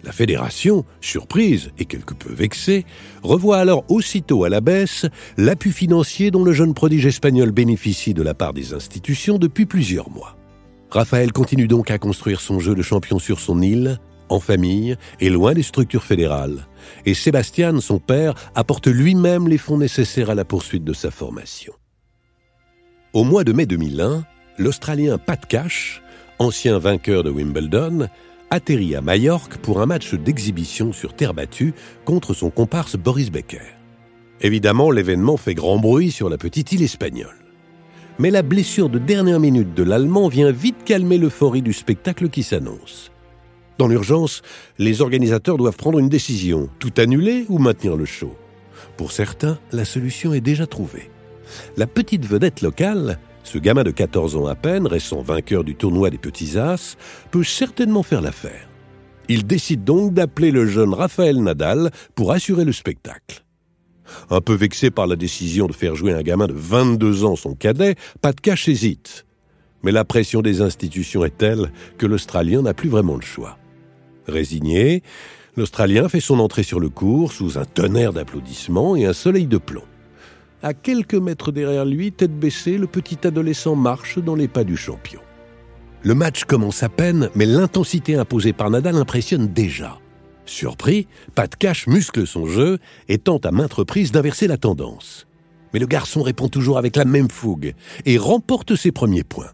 La 0.03 0.11
fédération, 0.11 0.85
surprise 1.01 1.71
et 1.77 1.85
quelque 1.85 2.13
peu 2.13 2.33
vexée, 2.33 2.85
revoit 3.23 3.57
alors 3.57 3.83
aussitôt 3.89 4.43
à 4.43 4.49
la 4.49 4.61
baisse 4.61 5.05
l'appui 5.37 5.71
financier 5.71 6.31
dont 6.31 6.43
le 6.43 6.53
jeune 6.53 6.73
prodige 6.73 7.05
espagnol 7.05 7.51
bénéficie 7.51 8.13
de 8.13 8.23
la 8.23 8.33
part 8.33 8.53
des 8.53 8.73
institutions 8.73 9.37
depuis 9.37 9.65
plusieurs 9.65 10.09
mois. 10.09 10.37
Raphaël 10.89 11.31
continue 11.33 11.67
donc 11.67 11.91
à 11.91 11.97
construire 11.97 12.39
son 12.39 12.59
jeu 12.59 12.73
de 12.73 12.81
champion 12.81 13.19
sur 13.19 13.39
son 13.39 13.61
île, 13.61 13.99
en 14.29 14.39
famille 14.39 14.97
et 15.19 15.29
loin 15.29 15.53
des 15.53 15.63
structures 15.63 16.03
fédérales. 16.03 16.67
Et 17.05 17.13
Sébastien, 17.13 17.79
son 17.79 17.99
père, 17.99 18.33
apporte 18.55 18.87
lui-même 18.87 19.47
les 19.47 19.57
fonds 19.57 19.77
nécessaires 19.77 20.29
à 20.29 20.35
la 20.35 20.45
poursuite 20.45 20.83
de 20.83 20.93
sa 20.93 21.11
formation. 21.11 21.73
Au 23.13 23.23
mois 23.23 23.43
de 23.43 23.53
mai 23.53 23.65
2001, 23.65 24.25
l'Australien 24.57 25.17
Pat 25.17 25.43
Cash, 25.45 26.01
ancien 26.39 26.77
vainqueur 26.77 27.23
de 27.23 27.29
Wimbledon, 27.29 28.07
atterrit 28.49 28.95
à 28.95 29.01
Majorque 29.01 29.57
pour 29.57 29.81
un 29.81 29.85
match 29.85 30.13
d'exhibition 30.13 30.93
sur 30.93 31.13
terre 31.13 31.33
battue 31.33 31.73
contre 32.05 32.33
son 32.33 32.49
comparse 32.49 32.95
Boris 32.95 33.31
Becker. 33.31 33.75
Évidemment, 34.41 34.91
l'événement 34.91 35.37
fait 35.37 35.55
grand 35.55 35.79
bruit 35.79 36.11
sur 36.11 36.29
la 36.29 36.37
petite 36.37 36.71
île 36.71 36.83
espagnole 36.83 37.35
mais 38.19 38.31
la 38.31 38.41
blessure 38.41 38.89
de 38.89 38.99
dernière 38.99 39.39
minute 39.39 39.73
de 39.73 39.83
l'Allemand 39.83 40.27
vient 40.27 40.51
vite 40.51 40.83
calmer 40.85 41.17
l'euphorie 41.17 41.61
du 41.61 41.73
spectacle 41.73 42.29
qui 42.29 42.43
s'annonce. 42.43 43.11
Dans 43.77 43.87
l'urgence, 43.87 44.41
les 44.79 45.01
organisateurs 45.01 45.57
doivent 45.57 45.77
prendre 45.77 45.99
une 45.99 46.09
décision, 46.09 46.69
tout 46.79 46.93
annuler 46.97 47.45
ou 47.47 47.59
maintenir 47.59 47.95
le 47.95 48.05
show. 48.05 48.35
Pour 48.95 49.11
certains, 49.11 49.59
la 49.71 49.85
solution 49.85 50.33
est 50.33 50.41
déjà 50.41 50.65
trouvée. 50.65 51.11
La 51.77 51.85
petite 51.85 52.25
vedette 52.25 52.61
locale, 52.61 53.19
ce 53.47 53.57
gamin 53.57 53.83
de 53.83 53.91
14 53.91 54.35
ans 54.35 54.45
à 54.45 54.55
peine, 54.55 54.87
récent 54.87 55.21
vainqueur 55.21 55.63
du 55.63 55.75
tournoi 55.75 56.09
des 56.09 56.17
Petits 56.17 56.57
As, 56.57 56.97
peut 57.31 57.43
certainement 57.45 58.03
faire 58.03 58.21
l'affaire. 58.21 58.67
Il 59.29 59.47
décide 59.47 59.83
donc 59.83 60.13
d'appeler 60.13 60.51
le 60.51 60.65
jeune 60.65 60.93
Raphaël 60.93 61.41
Nadal 61.41 61.91
pour 62.13 62.31
assurer 62.31 62.65
le 62.65 62.73
spectacle. 62.73 63.43
Un 64.29 64.41
peu 64.41 64.53
vexé 64.53 64.91
par 64.91 65.07
la 65.07 65.15
décision 65.15 65.67
de 65.67 65.73
faire 65.73 65.95
jouer 65.95 66.13
un 66.13 66.21
gamin 66.21 66.47
de 66.47 66.53
22 66.53 67.23
ans 67.23 67.35
son 67.35 67.55
cadet, 67.55 67.95
Pat 68.21 68.39
Cash 68.39 68.67
hésite. 68.67 69.25
Mais 69.83 69.91
la 69.91 70.05
pression 70.05 70.41
des 70.41 70.61
institutions 70.61 71.23
est 71.23 71.37
telle 71.37 71.71
que 71.97 72.05
l'Australien 72.05 72.61
n'a 72.61 72.73
plus 72.73 72.89
vraiment 72.89 73.15
le 73.15 73.21
choix. 73.21 73.57
Résigné, 74.27 75.03
l'Australien 75.55 76.09
fait 76.09 76.19
son 76.19 76.39
entrée 76.39 76.63
sur 76.63 76.79
le 76.79 76.89
cours 76.89 77.31
sous 77.31 77.57
un 77.57 77.65
tonnerre 77.65 78.13
d'applaudissements 78.13 78.95
et 78.95 79.05
un 79.05 79.13
soleil 79.13 79.47
de 79.47 79.57
plomb. 79.57 79.83
À 80.63 80.73
quelques 80.73 81.15
mètres 81.15 81.51
derrière 81.51 81.85
lui, 81.85 82.11
tête 82.11 82.37
baissée, 82.37 82.77
le 82.77 82.87
petit 82.87 83.27
adolescent 83.27 83.75
marche 83.75 84.17
dans 84.17 84.35
les 84.35 84.47
pas 84.47 84.63
du 84.63 84.75
champion. 84.75 85.21
Le 86.03 86.15
match 86.15 86.45
commence 86.45 86.81
à 86.83 86.89
peine, 86.89 87.29
mais 87.35 87.45
l'intensité 87.45 88.15
imposée 88.15 88.53
par 88.53 88.69
Nadal 88.69 88.95
impressionne 88.95 89.47
déjà. 89.47 89.99
Surpris, 90.45 91.07
Pat 91.35 91.53
Cash 91.55 91.85
muscle 91.87 92.25
son 92.25 92.47
jeu 92.47 92.79
et 93.07 93.17
tente 93.17 93.45
à 93.45 93.51
maintes 93.51 93.73
reprises 93.73 94.11
d'inverser 94.11 94.47
la 94.47 94.57
tendance. 94.57 95.27
Mais 95.73 95.79
le 95.79 95.85
garçon 95.85 96.23
répond 96.23 96.47
toujours 96.47 96.77
avec 96.77 96.95
la 96.95 97.05
même 97.05 97.29
fougue 97.29 97.73
et 98.05 98.17
remporte 98.17 98.75
ses 98.75 98.91
premiers 98.91 99.23
points. 99.23 99.51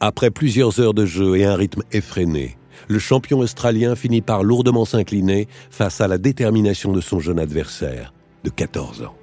Après 0.00 0.30
plusieurs 0.30 0.80
heures 0.80 0.94
de 0.94 1.06
jeu 1.06 1.36
et 1.36 1.44
un 1.44 1.54
rythme 1.54 1.82
effréné, 1.92 2.56
le 2.88 2.98
champion 2.98 3.38
australien 3.38 3.94
finit 3.94 4.22
par 4.22 4.42
lourdement 4.42 4.84
s'incliner 4.84 5.46
face 5.70 6.00
à 6.00 6.08
la 6.08 6.18
détermination 6.18 6.92
de 6.92 7.00
son 7.00 7.20
jeune 7.20 7.38
adversaire 7.38 8.12
de 8.42 8.50
14 8.50 9.02
ans. 9.02 9.14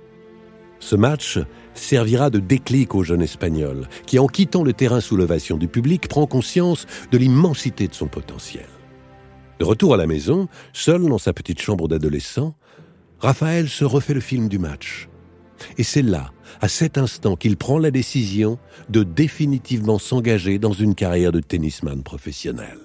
Ce 0.82 0.96
match 0.96 1.40
servira 1.74 2.30
de 2.30 2.40
déclic 2.40 2.96
au 2.96 3.04
jeune 3.04 3.22
Espagnol, 3.22 3.88
qui 4.06 4.20
en 4.20 4.28
quittant 4.28 4.64
le 4.64 4.74
terrain 4.74 5.00
sous 5.00 5.16
l'ovation 5.16 5.56
du 5.56 5.68
public 5.68 6.08
prend 6.10 6.26
conscience 6.26 6.88
de 7.12 7.18
l'immensité 7.18 7.88
de 7.88 7.94
son 7.94 8.08
potentiel. 8.08 8.68
De 9.60 9.66
retour 9.66 9.94
à 9.94 9.98
la 9.98 10.08
maison, 10.08 10.48
seul 10.74 11.06
dans 11.06 11.20
sa 11.20 11.34
petite 11.34 11.62
chambre 11.62 11.88
d'adolescent, 11.88 12.56
Raphaël 13.20 13.70
se 13.70 13.86
refait 13.86 14.16
le 14.16 14.20
film 14.20 14.50
du 14.50 14.58
match. 14.58 15.08
Et 15.78 15.84
c'est 15.84 16.02
là, 16.02 16.32
à 16.62 16.68
cet 16.68 16.98
instant, 16.98 17.36
qu'il 17.36 17.58
prend 17.58 17.78
la 17.78 17.92
décision 17.92 18.58
de 18.90 19.04
définitivement 19.04 20.00
s'engager 20.00 20.58
dans 20.58 20.74
une 20.74 20.96
carrière 20.96 21.32
de 21.32 21.40
tennisman 21.40 22.02
professionnel. 22.02 22.80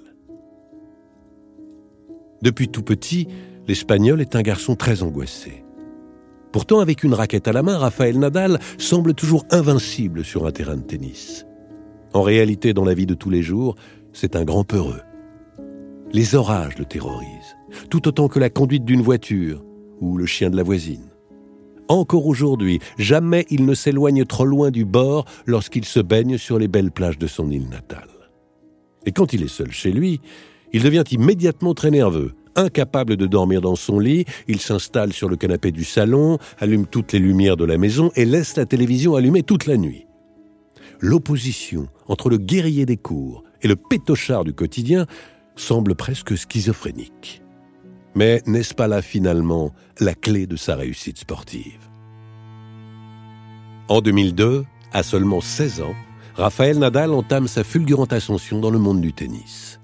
Depuis 2.43 2.69
tout 2.69 2.83
petit, 2.83 3.26
l'Espagnol 3.67 4.21
est 4.21 4.37
un 4.37 4.43
garçon 4.43 4.76
très 4.76 5.03
angoissé. 5.03 5.65
Pourtant, 6.57 6.81
avec 6.81 7.05
une 7.05 7.13
raquette 7.13 7.49
à 7.49 7.53
la 7.53 7.63
main, 7.63 7.77
Raphaël 7.77 8.19
Nadal 8.19 8.59
semble 8.79 9.13
toujours 9.13 9.45
invincible 9.51 10.25
sur 10.25 10.47
un 10.47 10.53
terrain 10.53 10.79
de 10.79 10.81
tennis. 10.81 11.45
En 12.15 12.23
réalité, 12.23 12.73
dans 12.73 12.87
la 12.87 12.95
vie 12.95 13.05
de 13.05 13.13
tous 13.13 13.29
les 13.29 13.43
jours, 13.43 13.77
c'est 14.15 14.37
un 14.37 14.45
grand 14.45 14.65
peureux. 14.65 15.03
Les 16.15 16.35
orages 16.35 16.79
le 16.79 16.87
terrorisent, 16.87 17.57
tout 17.91 18.09
autant 18.09 18.29
que 18.29 18.39
la 18.39 18.49
conduite 18.49 18.87
d'une 18.87 19.03
voiture 19.03 19.63
ou 20.01 20.17
le 20.17 20.25
chien 20.25 20.49
de 20.49 20.57
la 20.57 20.63
voisine. 20.63 21.11
Encore 21.89 22.27
aujourd'hui, 22.27 22.81
jamais 22.97 23.45
il 23.51 23.67
ne 23.67 23.75
s'éloigne 23.75 24.25
trop 24.25 24.47
loin 24.47 24.71
du 24.71 24.87
bord 24.87 25.27
lorsqu'il 25.45 25.85
se 25.85 26.01
baigne 26.01 26.39
sur 26.39 26.59
les 26.59 26.69
belles 26.69 26.91
plages 26.91 27.19
de 27.19 27.27
son 27.27 27.51
île 27.51 27.69
natale. 27.69 28.09
Et 29.05 29.13
quand 29.13 29.35
il 29.35 29.43
est 29.43 29.49
seul 29.49 29.73
chez 29.73 29.93
lui, 29.93 30.23
il 30.73 30.83
devient 30.83 31.05
immédiatement 31.11 31.75
très 31.75 31.91
nerveux. 31.91 32.33
Incapable 32.57 33.17
de 33.17 33.27
dormir 33.27 33.61
dans 33.61 33.77
son 33.77 33.99
lit, 33.99 34.25
il 34.49 34.61
s'installe 34.61 35.13
sur 35.13 35.29
le 35.29 35.37
canapé 35.37 35.73
du 35.73 35.85
salon, 35.85 36.39
allume 36.59 36.87
toutes 36.87 37.13
les 37.13 37.19
lumières 37.19 37.59
de 37.59 37.67
la 37.67 37.77
maison 37.77 38.11
et 38.17 38.25
laisse 38.25 38.57
la 38.57 38.65
télévision 38.65 39.15
allumée 39.15 39.43
toute 39.43 39.67
la 39.67 39.77
nuit. 39.77 40.07
L'opposition 41.01 41.89
entre 42.09 42.31
le 42.31 42.39
guerrier 42.39 42.87
des 42.87 42.97
cours 42.97 43.45
et 43.61 43.69
le 43.69 43.77
pétochard 43.77 44.45
du 44.45 44.55
quotidien 44.55 45.07
semble 45.55 45.95
presque 45.95 46.37
schizophrénique. 46.37 47.43
Mais 48.15 48.43
n'est-ce 48.47 48.75
pas 48.75 48.89
là 48.89 49.03
finalement 49.03 49.73
la 50.01 50.15
clé 50.15 50.47
de 50.47 50.57
sa 50.57 50.77
réussite 50.77 51.19
sportive? 51.19 51.91
En 53.89 54.01
2002, 54.01 54.65
à 54.93 55.03
seulement 55.03 55.43
16 55.43 55.83
ans, 55.83 55.95
Raphaël 56.35 56.79
Nadal 56.79 57.13
entame 57.13 57.49
sa 57.49 57.65
fulgurante 57.65 58.15
ascension 58.15 58.61
dans 58.61 58.71
le 58.71 58.79
monde 58.79 59.03
du 59.03 59.13
tennis. 59.13 59.79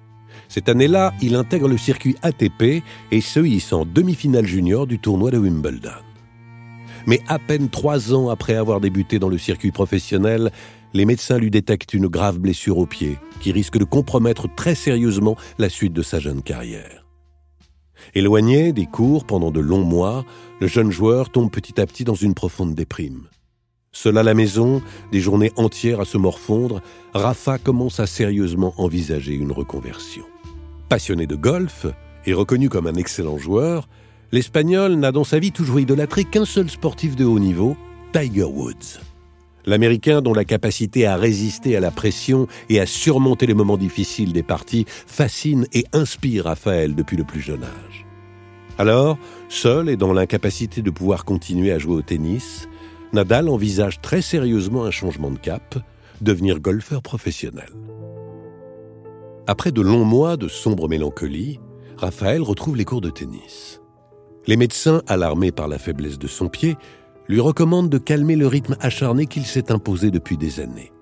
Cette 0.52 0.68
année-là, 0.68 1.14
il 1.22 1.34
intègre 1.34 1.66
le 1.66 1.78
circuit 1.78 2.14
ATP 2.20 2.82
et 3.10 3.20
se 3.22 3.40
hisse 3.40 3.72
en 3.72 3.86
demi-finale 3.86 4.44
junior 4.44 4.86
du 4.86 4.98
tournoi 4.98 5.30
de 5.30 5.38
Wimbledon. 5.38 5.88
Mais 7.06 7.20
à 7.26 7.38
peine 7.38 7.70
trois 7.70 8.12
ans 8.12 8.28
après 8.28 8.54
avoir 8.54 8.78
débuté 8.78 9.18
dans 9.18 9.30
le 9.30 9.38
circuit 9.38 9.70
professionnel, 9.70 10.52
les 10.92 11.06
médecins 11.06 11.38
lui 11.38 11.50
détectent 11.50 11.94
une 11.94 12.06
grave 12.06 12.38
blessure 12.38 12.76
au 12.76 12.84
pied 12.84 13.16
qui 13.40 13.50
risque 13.50 13.78
de 13.78 13.84
compromettre 13.84 14.46
très 14.54 14.74
sérieusement 14.74 15.38
la 15.56 15.70
suite 15.70 15.94
de 15.94 16.02
sa 16.02 16.18
jeune 16.18 16.42
carrière. 16.42 17.06
Éloigné 18.14 18.74
des 18.74 18.84
cours 18.84 19.24
pendant 19.24 19.52
de 19.52 19.60
longs 19.60 19.86
mois, 19.86 20.26
le 20.60 20.66
jeune 20.66 20.90
joueur 20.90 21.30
tombe 21.30 21.50
petit 21.50 21.80
à 21.80 21.86
petit 21.86 22.04
dans 22.04 22.14
une 22.14 22.34
profonde 22.34 22.74
déprime. 22.74 23.22
Seul 23.90 24.18
à 24.18 24.22
la 24.22 24.34
maison, 24.34 24.82
des 25.12 25.20
journées 25.20 25.52
entières 25.56 26.00
à 26.00 26.04
se 26.04 26.18
morfondre, 26.18 26.82
Rafa 27.14 27.56
commence 27.56 28.00
à 28.00 28.06
sérieusement 28.06 28.74
envisager 28.76 29.32
une 29.32 29.52
reconversion. 29.52 30.24
Passionné 30.92 31.26
de 31.26 31.36
golf 31.36 31.86
et 32.26 32.34
reconnu 32.34 32.68
comme 32.68 32.86
un 32.86 32.96
excellent 32.96 33.38
joueur, 33.38 33.88
l'Espagnol 34.30 34.96
n'a 34.96 35.10
dans 35.10 35.24
sa 35.24 35.38
vie 35.38 35.50
toujours 35.50 35.80
idolâtré 35.80 36.24
qu'un 36.24 36.44
seul 36.44 36.68
sportif 36.68 37.16
de 37.16 37.24
haut 37.24 37.38
niveau, 37.38 37.78
Tiger 38.12 38.44
Woods. 38.44 39.00
L'Américain, 39.64 40.20
dont 40.20 40.34
la 40.34 40.44
capacité 40.44 41.06
à 41.06 41.16
résister 41.16 41.78
à 41.78 41.80
la 41.80 41.90
pression 41.90 42.46
et 42.68 42.78
à 42.78 42.84
surmonter 42.84 43.46
les 43.46 43.54
moments 43.54 43.78
difficiles 43.78 44.34
des 44.34 44.42
parties, 44.42 44.84
fascine 44.86 45.66
et 45.72 45.86
inspire 45.94 46.44
Raphaël 46.44 46.94
depuis 46.94 47.16
le 47.16 47.24
plus 47.24 47.40
jeune 47.40 47.64
âge. 47.64 48.04
Alors, 48.76 49.16
seul 49.48 49.88
et 49.88 49.96
dans 49.96 50.12
l'incapacité 50.12 50.82
de 50.82 50.90
pouvoir 50.90 51.24
continuer 51.24 51.72
à 51.72 51.78
jouer 51.78 51.94
au 51.94 52.02
tennis, 52.02 52.68
Nadal 53.14 53.48
envisage 53.48 54.02
très 54.02 54.20
sérieusement 54.20 54.84
un 54.84 54.90
changement 54.90 55.30
de 55.30 55.38
cap, 55.38 55.74
devenir 56.20 56.60
golfeur 56.60 57.00
professionnel. 57.00 57.70
Après 59.48 59.72
de 59.72 59.80
longs 59.80 60.04
mois 60.04 60.36
de 60.36 60.46
sombre 60.46 60.88
mélancolie, 60.88 61.58
Raphaël 61.96 62.42
retrouve 62.42 62.76
les 62.76 62.84
cours 62.84 63.00
de 63.00 63.10
tennis. 63.10 63.80
Les 64.46 64.56
médecins, 64.56 65.02
alarmés 65.08 65.50
par 65.50 65.66
la 65.66 65.78
faiblesse 65.78 66.18
de 66.18 66.28
son 66.28 66.48
pied, 66.48 66.76
lui 67.28 67.40
recommande 67.40 67.88
de 67.88 67.98
calmer 67.98 68.36
le 68.36 68.46
rythme 68.46 68.76
acharné 68.80 69.26
qu'il 69.26 69.44
s'est 69.44 69.72
imposé 69.72 70.12
depuis 70.12 70.36
des 70.36 70.60
années. 70.60 70.92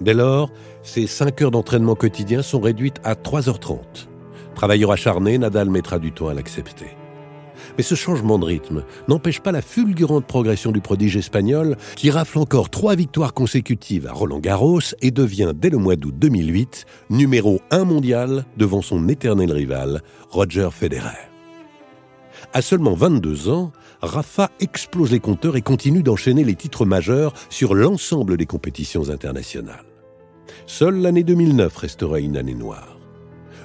Dès 0.00 0.14
lors, 0.14 0.50
ses 0.82 1.08
5 1.08 1.42
heures 1.42 1.50
d'entraînement 1.50 1.96
quotidien 1.96 2.42
sont 2.42 2.60
réduites 2.60 3.00
à 3.02 3.14
3h30. 3.14 4.06
Travailleur 4.54 4.92
acharné, 4.92 5.36
Nadal 5.36 5.68
mettra 5.68 5.98
du 5.98 6.12
temps 6.12 6.28
à 6.28 6.34
l'accepter. 6.34 6.96
Mais 7.76 7.82
ce 7.82 7.94
changement 7.94 8.38
de 8.38 8.44
rythme 8.44 8.84
n'empêche 9.08 9.40
pas 9.40 9.52
la 9.52 9.62
fulgurante 9.62 10.26
progression 10.26 10.72
du 10.72 10.80
prodige 10.80 11.16
espagnol 11.16 11.76
qui 11.96 12.10
rafle 12.10 12.38
encore 12.38 12.70
trois 12.70 12.94
victoires 12.94 13.34
consécutives 13.34 14.06
à 14.06 14.12
Roland 14.12 14.40
Garros 14.40 14.80
et 15.02 15.10
devient 15.10 15.52
dès 15.54 15.70
le 15.70 15.78
mois 15.78 15.96
d'août 15.96 16.14
2008 16.18 16.86
numéro 17.10 17.60
1 17.70 17.84
mondial 17.84 18.44
devant 18.56 18.82
son 18.82 19.08
éternel 19.08 19.52
rival, 19.52 20.02
Roger 20.30 20.68
Federer. 20.72 21.30
À 22.52 22.62
seulement 22.62 22.94
22 22.94 23.48
ans, 23.48 23.72
Rafa 24.02 24.50
explose 24.60 25.10
les 25.10 25.20
compteurs 25.20 25.56
et 25.56 25.62
continue 25.62 26.02
d'enchaîner 26.02 26.44
les 26.44 26.54
titres 26.54 26.84
majeurs 26.84 27.34
sur 27.50 27.74
l'ensemble 27.74 28.36
des 28.36 28.46
compétitions 28.46 29.10
internationales. 29.10 29.84
Seule 30.66 31.00
l'année 31.00 31.24
2009 31.24 31.76
restera 31.76 32.20
une 32.20 32.36
année 32.36 32.54
noire. 32.54 32.95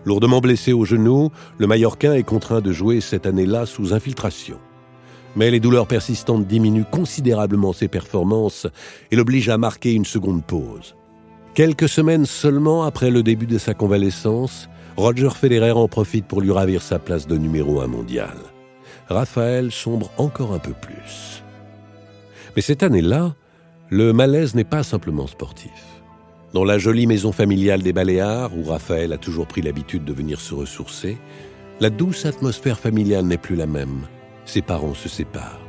Lourdement 0.06 0.42
blessé 0.42 0.74
au 0.74 0.84
genou, 0.86 1.30
le 1.58 1.68
Mallorquin 1.68 2.14
est 2.14 2.24
contraint 2.24 2.62
de 2.62 2.72
jouer 2.72 3.02
cette 3.02 3.26
année-là 3.26 3.66
sous 3.66 3.94
infiltration. 3.94 4.58
Mais 5.36 5.52
les 5.52 5.60
douleurs 5.60 5.88
persistantes 5.88 6.48
diminuent 6.48 6.90
considérablement 6.90 7.72
ses 7.72 7.88
performances 7.88 8.68
et 9.12 9.16
l'obligent 9.16 9.50
à 9.50 9.58
marquer 9.58 9.94
une 9.94 10.06
seconde 10.06 10.44
pause. 10.44 10.96
Quelques 11.54 11.90
semaines 11.90 12.26
seulement 12.26 12.84
après 12.84 13.12
le 13.12 13.24
début 13.24 13.46
de 13.46 13.58
sa 13.58 13.74
convalescence, 13.74 14.70
Roger 14.98 15.30
Federer 15.30 15.72
en 15.72 15.88
profite 15.88 16.26
pour 16.26 16.42
lui 16.42 16.52
ravir 16.52 16.82
sa 16.82 17.00
place 17.00 17.28
de 17.28 17.38
numéro 17.38 17.82
un 17.82 17.88
mondial. 17.88 18.38
Raphaël 19.08 19.72
sombre 19.72 20.10
encore 20.18 20.54
un 20.54 20.60
peu 20.60 20.74
plus. 20.74 21.44
Mais 22.56 22.62
cette 22.62 22.84
année-là, 22.84 23.36
le 23.90 24.14
malaise 24.14 24.56
n'est 24.56 24.64
pas 24.64 24.84
simplement 24.84 25.28
sportif. 25.28 25.91
Dans 26.54 26.66
la 26.66 26.78
jolie 26.78 27.08
maison 27.08 27.32
familiale 27.32 27.82
des 27.82 27.94
Baléares, 27.94 28.52
où 28.58 28.64
Raphaël 28.64 29.14
a 29.14 29.18
toujours 29.18 29.48
pris 29.48 29.62
l'habitude 29.62 30.04
de 30.04 30.12
venir 30.12 30.42
se 30.42 30.54
ressourcer, 30.54 31.18
la 31.80 31.90
douce 31.90 32.26
atmosphère 32.26 32.78
familiale 32.78 33.26
n'est 33.26 33.38
plus 33.38 33.56
la 33.56 33.68
même. 33.68 34.02
Ses 34.44 34.62
parents 34.62 34.94
se 34.94 35.08
séparent. 35.08 35.62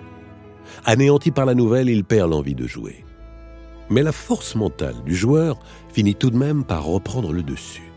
Anéanti 0.85 1.31
par 1.31 1.47
la 1.47 1.55
nouvelle, 1.55 1.89
il 1.89 2.03
perd 2.03 2.31
l'envie 2.31 2.57
de 2.57 2.67
jouer. 2.67 3.05
Mais 3.91 4.03
la 4.03 4.11
force 4.11 4.57
mentale 4.57 4.97
du 5.07 5.15
joueur 5.15 5.61
finit 5.93 6.17
tout 6.17 6.31
de 6.31 6.37
même 6.37 6.65
par 6.65 6.85
reprendre 6.85 7.33
le 7.33 7.45
dessus. 7.45 7.93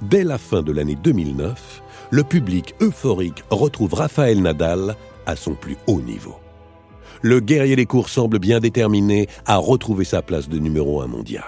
Dès 0.00 0.22
la 0.22 0.38
fin 0.38 0.62
de 0.62 0.70
l'année 0.70 0.96
2009, 1.02 1.82
le 2.12 2.22
public 2.22 2.76
euphorique 2.80 3.42
retrouve 3.50 3.94
Raphaël 3.94 4.40
Nadal 4.40 4.94
à 5.26 5.34
son 5.34 5.54
plus 5.54 5.76
haut 5.88 6.00
niveau. 6.00 6.36
Le 7.22 7.40
guerrier 7.40 7.74
des 7.74 7.86
cours 7.86 8.08
semble 8.08 8.38
bien 8.38 8.60
déterminé 8.60 9.26
à 9.46 9.56
retrouver 9.56 10.04
sa 10.04 10.22
place 10.22 10.48
de 10.48 10.58
numéro 10.58 11.00
un 11.00 11.08
mondial. 11.08 11.42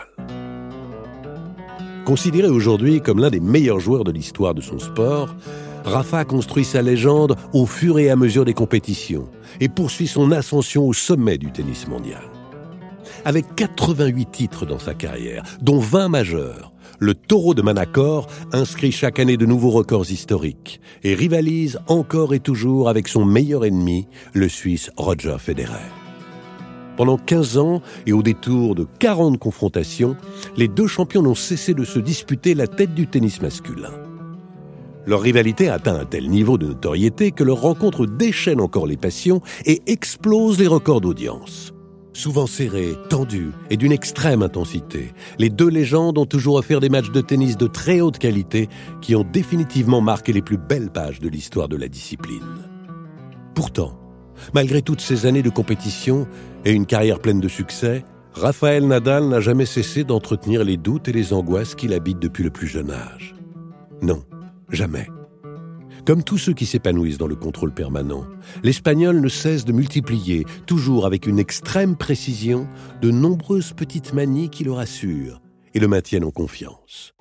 Considéré 2.06 2.46
aujourd'hui 2.46 3.00
comme 3.00 3.18
l'un 3.18 3.30
des 3.30 3.40
meilleurs 3.40 3.80
joueurs 3.80 4.04
de 4.04 4.12
l'histoire 4.12 4.54
de 4.54 4.60
son 4.60 4.78
sport, 4.78 5.34
Rafa 5.84 6.24
construit 6.24 6.64
sa 6.64 6.80
légende 6.80 7.34
au 7.52 7.66
fur 7.66 7.98
et 7.98 8.10
à 8.10 8.16
mesure 8.16 8.44
des 8.44 8.54
compétitions 8.54 9.28
et 9.60 9.68
poursuit 9.68 10.06
son 10.06 10.30
ascension 10.30 10.86
au 10.86 10.92
sommet 10.92 11.36
du 11.36 11.50
tennis 11.50 11.88
mondial. 11.88 12.22
Avec 13.24 13.56
88 13.56 14.30
titres 14.30 14.66
dans 14.66 14.78
sa 14.78 14.94
carrière, 14.94 15.42
dont 15.60 15.80
20 15.80 16.08
majeurs, 16.08 16.72
le 17.00 17.14
taureau 17.14 17.54
de 17.54 17.62
Manacor 17.62 18.28
inscrit 18.52 18.92
chaque 18.92 19.18
année 19.18 19.36
de 19.36 19.44
nouveaux 19.44 19.70
records 19.70 20.08
historiques 20.08 20.80
et 21.02 21.14
rivalise 21.14 21.80
encore 21.88 22.34
et 22.34 22.40
toujours 22.40 22.88
avec 22.88 23.08
son 23.08 23.24
meilleur 23.24 23.64
ennemi, 23.64 24.06
le 24.32 24.48
Suisse 24.48 24.92
Roger 24.96 25.38
Federer. 25.40 26.05
Pendant 26.96 27.18
15 27.18 27.58
ans 27.58 27.82
et 28.06 28.12
au 28.12 28.22
détour 28.22 28.74
de 28.74 28.86
40 28.98 29.38
confrontations, 29.38 30.16
les 30.56 30.68
deux 30.68 30.86
champions 30.86 31.22
n'ont 31.22 31.34
cessé 31.34 31.74
de 31.74 31.84
se 31.84 31.98
disputer 31.98 32.54
la 32.54 32.66
tête 32.66 32.94
du 32.94 33.06
tennis 33.06 33.42
masculin. 33.42 33.92
Leur 35.06 35.20
rivalité 35.20 35.68
atteint 35.68 35.94
un 35.94 36.04
tel 36.04 36.28
niveau 36.28 36.58
de 36.58 36.66
notoriété 36.66 37.30
que 37.30 37.44
leur 37.44 37.60
rencontre 37.60 38.06
déchaîne 38.06 38.60
encore 38.60 38.86
les 38.86 38.96
passions 38.96 39.40
et 39.64 39.82
explose 39.86 40.58
les 40.58 40.66
records 40.66 41.00
d'audience. 41.00 41.72
Souvent 42.12 42.46
serrés, 42.46 42.94
tendus 43.10 43.50
et 43.68 43.76
d'une 43.76 43.92
extrême 43.92 44.42
intensité, 44.42 45.12
les 45.38 45.50
deux 45.50 45.68
légendes 45.68 46.16
ont 46.16 46.24
toujours 46.24 46.54
offert 46.54 46.80
des 46.80 46.88
matchs 46.88 47.10
de 47.10 47.20
tennis 47.20 47.58
de 47.58 47.66
très 47.66 48.00
haute 48.00 48.18
qualité 48.18 48.68
qui 49.02 49.14
ont 49.14 49.26
définitivement 49.30 50.00
marqué 50.00 50.32
les 50.32 50.40
plus 50.40 50.56
belles 50.56 50.90
pages 50.90 51.20
de 51.20 51.28
l'histoire 51.28 51.68
de 51.68 51.76
la 51.76 51.88
discipline. 51.88 52.40
Pourtant, 53.54 53.98
malgré 54.54 54.82
toutes 54.82 55.00
ces 55.00 55.26
années 55.26 55.42
de 55.42 55.50
compétition 55.50 56.26
et 56.64 56.72
une 56.72 56.86
carrière 56.86 57.20
pleine 57.20 57.40
de 57.40 57.48
succès, 57.48 58.04
Raphaël 58.32 58.86
Nadal 58.86 59.28
n'a 59.28 59.40
jamais 59.40 59.64
cessé 59.64 60.04
d'entretenir 60.04 60.62
les 60.62 60.76
doutes 60.76 61.08
et 61.08 61.12
les 61.12 61.32
angoisses 61.32 61.74
qui 61.74 61.88
l'habitent 61.88 62.18
depuis 62.18 62.44
le 62.44 62.50
plus 62.50 62.66
jeune 62.66 62.90
âge. 62.90 63.34
Non, 64.02 64.22
jamais. 64.70 65.08
Comme 66.06 66.22
tous 66.22 66.38
ceux 66.38 66.52
qui 66.52 66.66
s'épanouissent 66.66 67.18
dans 67.18 67.26
le 67.26 67.34
contrôle 67.34 67.72
permanent, 67.72 68.26
l'Espagnol 68.62 69.20
ne 69.20 69.28
cesse 69.28 69.64
de 69.64 69.72
multiplier, 69.72 70.44
toujours 70.66 71.04
avec 71.04 71.26
une 71.26 71.38
extrême 71.38 71.96
précision, 71.96 72.68
de 73.02 73.10
nombreuses 73.10 73.72
petites 73.72 74.12
manies 74.12 74.50
qui 74.50 74.62
le 74.62 74.72
rassurent 74.72 75.40
et 75.74 75.80
le 75.80 75.88
maintiennent 75.88 76.24
en 76.24 76.30
confiance. 76.30 77.14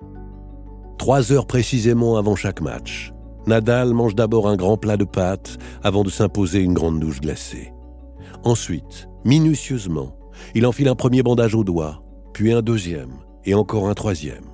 Trois 1.00 1.32
heures 1.32 1.48
précisément 1.48 2.18
avant 2.18 2.36
chaque 2.36 2.62
match, 2.62 3.12
Nadal 3.48 3.94
mange 3.94 4.16
d'abord 4.16 4.48
un 4.48 4.56
grand 4.56 4.78
plat 4.78 4.98
de 4.98 5.06
pâtes 5.06 5.58
avant 5.84 6.04
de 6.04 6.10
s'imposer 6.10 6.60
une 6.60 6.74
grande 6.74 7.00
douche 7.00 7.22
glacée. 7.22 7.72
Ensuite, 8.44 9.08
minutieusement, 9.24 10.16
il 10.54 10.66
enfile 10.66 10.88
un 10.88 10.96
premier 10.96 11.24
bandage 11.24 11.56
au 11.56 11.64
doigt, 11.64 12.04
puis 12.34 12.52
un 12.52 12.62
deuxième, 12.62 13.14
et 13.46 13.54
encore 13.54 13.88
un 13.88 13.94
troisième. 13.94 14.46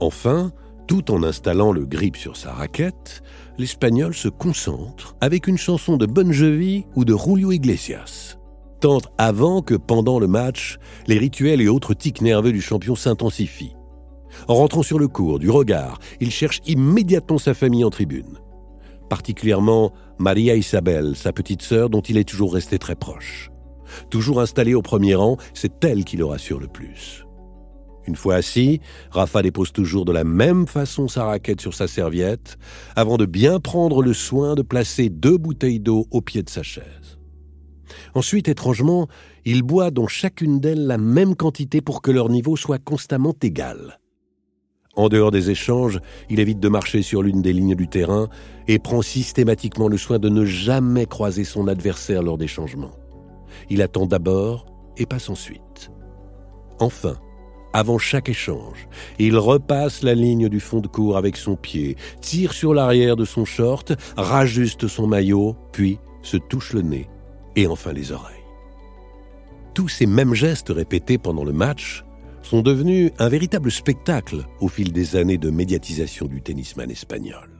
Enfin, 0.00 0.52
tout 0.86 1.12
en 1.12 1.22
installant 1.22 1.72
le 1.72 1.86
grip 1.86 2.16
sur 2.16 2.36
sa 2.36 2.52
raquette, 2.52 3.22
l'Espagnol 3.58 4.14
se 4.14 4.28
concentre 4.28 5.14
avec 5.20 5.46
une 5.46 5.58
chanson 5.58 5.96
de 5.96 6.06
Bon 6.06 6.32
Jovi 6.32 6.86
ou 6.96 7.04
de 7.04 7.16
Julio 7.16 7.52
Iglesias. 7.52 8.36
Tant 8.80 9.00
avant 9.18 9.60
que 9.60 9.74
pendant 9.74 10.18
le 10.18 10.26
match, 10.26 10.78
les 11.06 11.18
rituels 11.18 11.60
et 11.60 11.68
autres 11.68 11.92
tics 11.92 12.22
nerveux 12.22 12.52
du 12.52 12.62
champion 12.62 12.94
s'intensifient. 12.94 13.76
En 14.48 14.54
rentrant 14.54 14.82
sur 14.82 14.98
le 14.98 15.08
cours, 15.08 15.38
du 15.38 15.50
regard, 15.50 15.98
il 16.20 16.30
cherche 16.30 16.60
immédiatement 16.66 17.38
sa 17.38 17.54
famille 17.54 17.84
en 17.84 17.90
tribune. 17.90 18.38
Particulièrement 19.08 19.92
Maria 20.18 20.54
Isabel, 20.54 21.16
sa 21.16 21.32
petite 21.32 21.62
sœur 21.62 21.90
dont 21.90 22.00
il 22.00 22.16
est 22.16 22.28
toujours 22.28 22.54
resté 22.54 22.78
très 22.78 22.94
proche. 22.94 23.50
Toujours 24.08 24.40
installée 24.40 24.74
au 24.74 24.82
premier 24.82 25.14
rang, 25.14 25.36
c'est 25.54 25.84
elle 25.84 26.04
qui 26.04 26.16
le 26.16 26.24
rassure 26.24 26.60
le 26.60 26.68
plus. 26.68 27.24
Une 28.06 28.16
fois 28.16 28.36
assis, 28.36 28.80
Rafa 29.10 29.42
dépose 29.42 29.72
toujours 29.72 30.04
de 30.04 30.12
la 30.12 30.24
même 30.24 30.66
façon 30.66 31.06
sa 31.06 31.24
raquette 31.24 31.60
sur 31.60 31.74
sa 31.74 31.86
serviette, 31.86 32.56
avant 32.96 33.16
de 33.16 33.26
bien 33.26 33.60
prendre 33.60 34.02
le 34.02 34.14
soin 34.14 34.54
de 34.54 34.62
placer 34.62 35.10
deux 35.10 35.36
bouteilles 35.36 35.80
d'eau 35.80 36.06
au 36.10 36.20
pied 36.20 36.42
de 36.42 36.50
sa 36.50 36.62
chaise. 36.62 37.18
Ensuite, 38.14 38.48
étrangement, 38.48 39.08
il 39.44 39.62
boit 39.62 39.90
dans 39.90 40.08
chacune 40.08 40.60
d'elles 40.60 40.86
la 40.86 40.98
même 40.98 41.36
quantité 41.36 41.80
pour 41.80 42.02
que 42.02 42.10
leur 42.10 42.28
niveau 42.28 42.56
soit 42.56 42.78
constamment 42.78 43.34
égal. 43.42 43.99
En 44.96 45.08
dehors 45.08 45.30
des 45.30 45.50
échanges, 45.50 46.00
il 46.28 46.40
évite 46.40 46.60
de 46.60 46.68
marcher 46.68 47.02
sur 47.02 47.22
l'une 47.22 47.42
des 47.42 47.52
lignes 47.52 47.76
du 47.76 47.88
terrain 47.88 48.28
et 48.66 48.78
prend 48.78 49.02
systématiquement 49.02 49.88
le 49.88 49.96
soin 49.96 50.18
de 50.18 50.28
ne 50.28 50.44
jamais 50.44 51.06
croiser 51.06 51.44
son 51.44 51.68
adversaire 51.68 52.22
lors 52.22 52.38
des 52.38 52.48
changements. 52.48 52.96
Il 53.68 53.82
attend 53.82 54.06
d'abord 54.06 54.66
et 54.96 55.06
passe 55.06 55.30
ensuite. 55.30 55.90
Enfin, 56.80 57.16
avant 57.72 57.98
chaque 57.98 58.28
échange. 58.28 58.88
Il 59.18 59.36
repasse 59.36 60.02
la 60.02 60.14
ligne 60.14 60.48
du 60.48 60.60
fond 60.60 60.80
de 60.80 60.88
cours 60.88 61.16
avec 61.16 61.36
son 61.36 61.56
pied, 61.56 61.96
tire 62.20 62.52
sur 62.52 62.74
l'arrière 62.74 63.16
de 63.16 63.24
son 63.24 63.44
short, 63.44 63.92
rajuste 64.16 64.88
son 64.88 65.06
maillot, 65.06 65.56
puis 65.72 65.98
se 66.22 66.36
touche 66.36 66.72
le 66.72 66.82
nez 66.82 67.08
et 67.56 67.66
enfin 67.66 67.92
les 67.92 68.12
oreilles. 68.12 68.36
Tous 69.74 69.88
ces 69.88 70.06
mêmes 70.06 70.34
gestes 70.34 70.70
répétés 70.70 71.18
pendant 71.18 71.44
le 71.44 71.52
match 71.52 72.04
sont 72.42 72.62
devenus 72.62 73.12
un 73.18 73.28
véritable 73.28 73.70
spectacle 73.70 74.44
au 74.60 74.68
fil 74.68 74.92
des 74.92 75.16
années 75.16 75.38
de 75.38 75.50
médiatisation 75.50 76.26
du 76.26 76.42
tennisman 76.42 76.90
espagnol. 76.90 77.50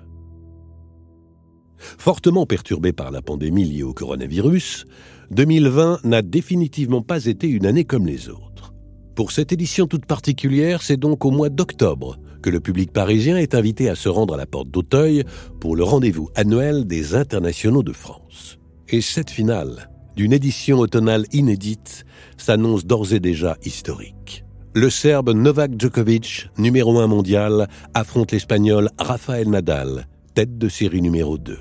Fortement 1.79 2.47
perturbé 2.47 2.93
par 2.93 3.11
la 3.11 3.23
pandémie 3.23 3.65
liée 3.65 3.83
au 3.83 3.95
coronavirus, 3.95 4.87
2020 5.31 6.05
n'a 6.05 6.23
définitivement 6.23 7.03
pas 7.03 7.27
été 7.27 7.49
une 7.49 7.67
année 7.67 7.85
comme 7.85 8.07
les 8.07 8.29
autres. 8.29 8.75
Pour 9.15 9.33
cette 9.33 9.53
édition 9.53 9.87
toute 9.87 10.07
particulière, 10.07 10.83
c'est 10.83 10.97
donc 10.97 11.25
au 11.25 11.31
mois 11.31 11.49
d'octobre 11.49 12.19
que 12.43 12.51
le 12.51 12.61
public 12.61 12.93
parisien 12.93 13.37
est 13.37 13.55
invité 13.55 13.89
à 13.89 13.95
se 13.95 14.09
rendre 14.09 14.35
à 14.35 14.37
la 14.37 14.47
porte 14.47 14.71
d'Auteuil 14.71 15.25
pour 15.61 15.77
le 15.77 15.85
rendez-vous 15.85 16.31
annuel 16.35 16.87
des 16.87 17.15
internationaux 17.15 17.83
de 17.83 17.93
France. 17.93 18.59
Et 18.89 19.01
cette 19.01 19.31
finale, 19.31 19.91
d'une 20.17 20.33
édition 20.33 20.79
automnale 20.79 21.27
inédite, 21.33 22.05
s'annonce 22.37 22.87
d'ores 22.87 23.13
et 23.13 23.21
déjà 23.21 23.57
historique. 23.65 24.45
Le 24.73 24.89
Serbe 24.89 25.31
Novak 25.31 25.73
Djokovic, 25.77 26.49
numéro 26.57 27.01
1 27.01 27.09
mondial, 27.09 27.67
affronte 27.93 28.31
l'Espagnol 28.31 28.89
Rafael 29.01 29.49
Nadal, 29.49 30.07
tête 30.35 30.59
de 30.59 30.69
série 30.69 31.03
numéro 31.03 31.39
2. 31.39 31.59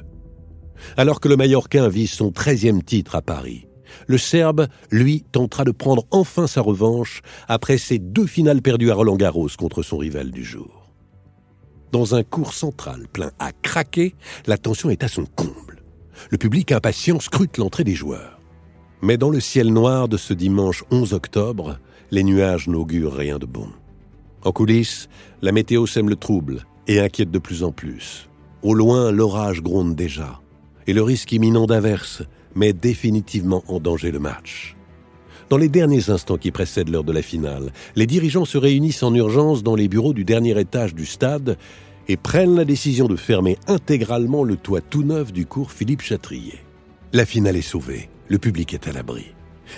Alors 0.95 1.19
que 1.19 1.27
le 1.27 1.35
Mallorquin 1.35 1.89
vise 1.89 2.11
son 2.11 2.29
13e 2.29 2.83
titre 2.83 3.15
à 3.15 3.23
Paris, 3.23 3.67
le 4.05 4.19
Serbe, 4.19 4.67
lui, 4.91 5.25
tentera 5.31 5.63
de 5.63 5.71
prendre 5.71 6.05
enfin 6.11 6.45
sa 6.45 6.61
revanche 6.61 7.21
après 7.47 7.79
ses 7.79 7.97
deux 7.97 8.27
finales 8.27 8.61
perdues 8.61 8.91
à 8.91 8.93
Roland 8.93 9.15
Garros 9.15 9.49
contre 9.57 9.81
son 9.81 9.97
rival 9.97 10.29
du 10.29 10.43
jour. 10.43 10.91
Dans 11.91 12.13
un 12.13 12.21
cours 12.21 12.53
central 12.53 13.07
plein 13.11 13.31
à 13.39 13.51
craquer, 13.51 14.13
la 14.45 14.59
tension 14.59 14.91
est 14.91 15.03
à 15.03 15.07
son 15.07 15.25
comble. 15.25 15.81
Le 16.29 16.37
public 16.37 16.71
impatient 16.71 17.19
scrute 17.19 17.57
l'entrée 17.57 17.83
des 17.83 17.95
joueurs. 17.95 18.39
Mais 19.01 19.17
dans 19.17 19.31
le 19.31 19.39
ciel 19.39 19.73
noir 19.73 20.09
de 20.09 20.17
ce 20.17 20.33
dimanche 20.33 20.83
11 20.91 21.13
octobre, 21.13 21.79
les 22.11 22.23
nuages 22.23 22.67
n'augurent 22.67 23.13
rien 23.13 23.39
de 23.39 23.45
bon. 23.45 23.67
En 24.43 24.51
coulisses, 24.51 25.09
la 25.41 25.51
météo 25.51 25.85
sème 25.85 26.09
le 26.09 26.15
trouble 26.15 26.65
et 26.87 26.99
inquiète 26.99 27.31
de 27.31 27.39
plus 27.39 27.63
en 27.63 27.71
plus. 27.71 28.29
Au 28.61 28.73
loin, 28.73 29.11
l'orage 29.11 29.61
gronde 29.61 29.95
déjà, 29.95 30.39
et 30.87 30.93
le 30.93 31.03
risque 31.03 31.31
imminent 31.31 31.65
d'averse 31.65 32.23
met 32.55 32.73
définitivement 32.73 33.63
en 33.67 33.79
danger 33.79 34.11
le 34.11 34.19
match. 34.19 34.75
Dans 35.49 35.57
les 35.57 35.69
derniers 35.69 36.09
instants 36.09 36.37
qui 36.37 36.51
précèdent 36.51 36.89
l'heure 36.89 37.03
de 37.03 37.11
la 37.11 37.21
finale, 37.21 37.71
les 37.95 38.05
dirigeants 38.05 38.45
se 38.45 38.57
réunissent 38.57 39.03
en 39.03 39.13
urgence 39.13 39.63
dans 39.63 39.75
les 39.75 39.87
bureaux 39.87 40.13
du 40.13 40.23
dernier 40.23 40.59
étage 40.59 40.93
du 40.93 41.05
stade 41.05 41.57
et 42.07 42.17
prennent 42.17 42.55
la 42.55 42.65
décision 42.65 43.07
de 43.07 43.15
fermer 43.15 43.57
intégralement 43.67 44.43
le 44.43 44.57
toit 44.57 44.81
tout 44.81 45.03
neuf 45.03 45.31
du 45.31 45.45
cours 45.45 45.71
Philippe 45.71 46.01
Chatrier. 46.01 46.59
La 47.13 47.25
finale 47.25 47.55
est 47.55 47.61
sauvée, 47.61 48.09
le 48.27 48.37
public 48.37 48.73
est 48.73 48.87
à 48.87 48.91
l'abri. 48.91 49.33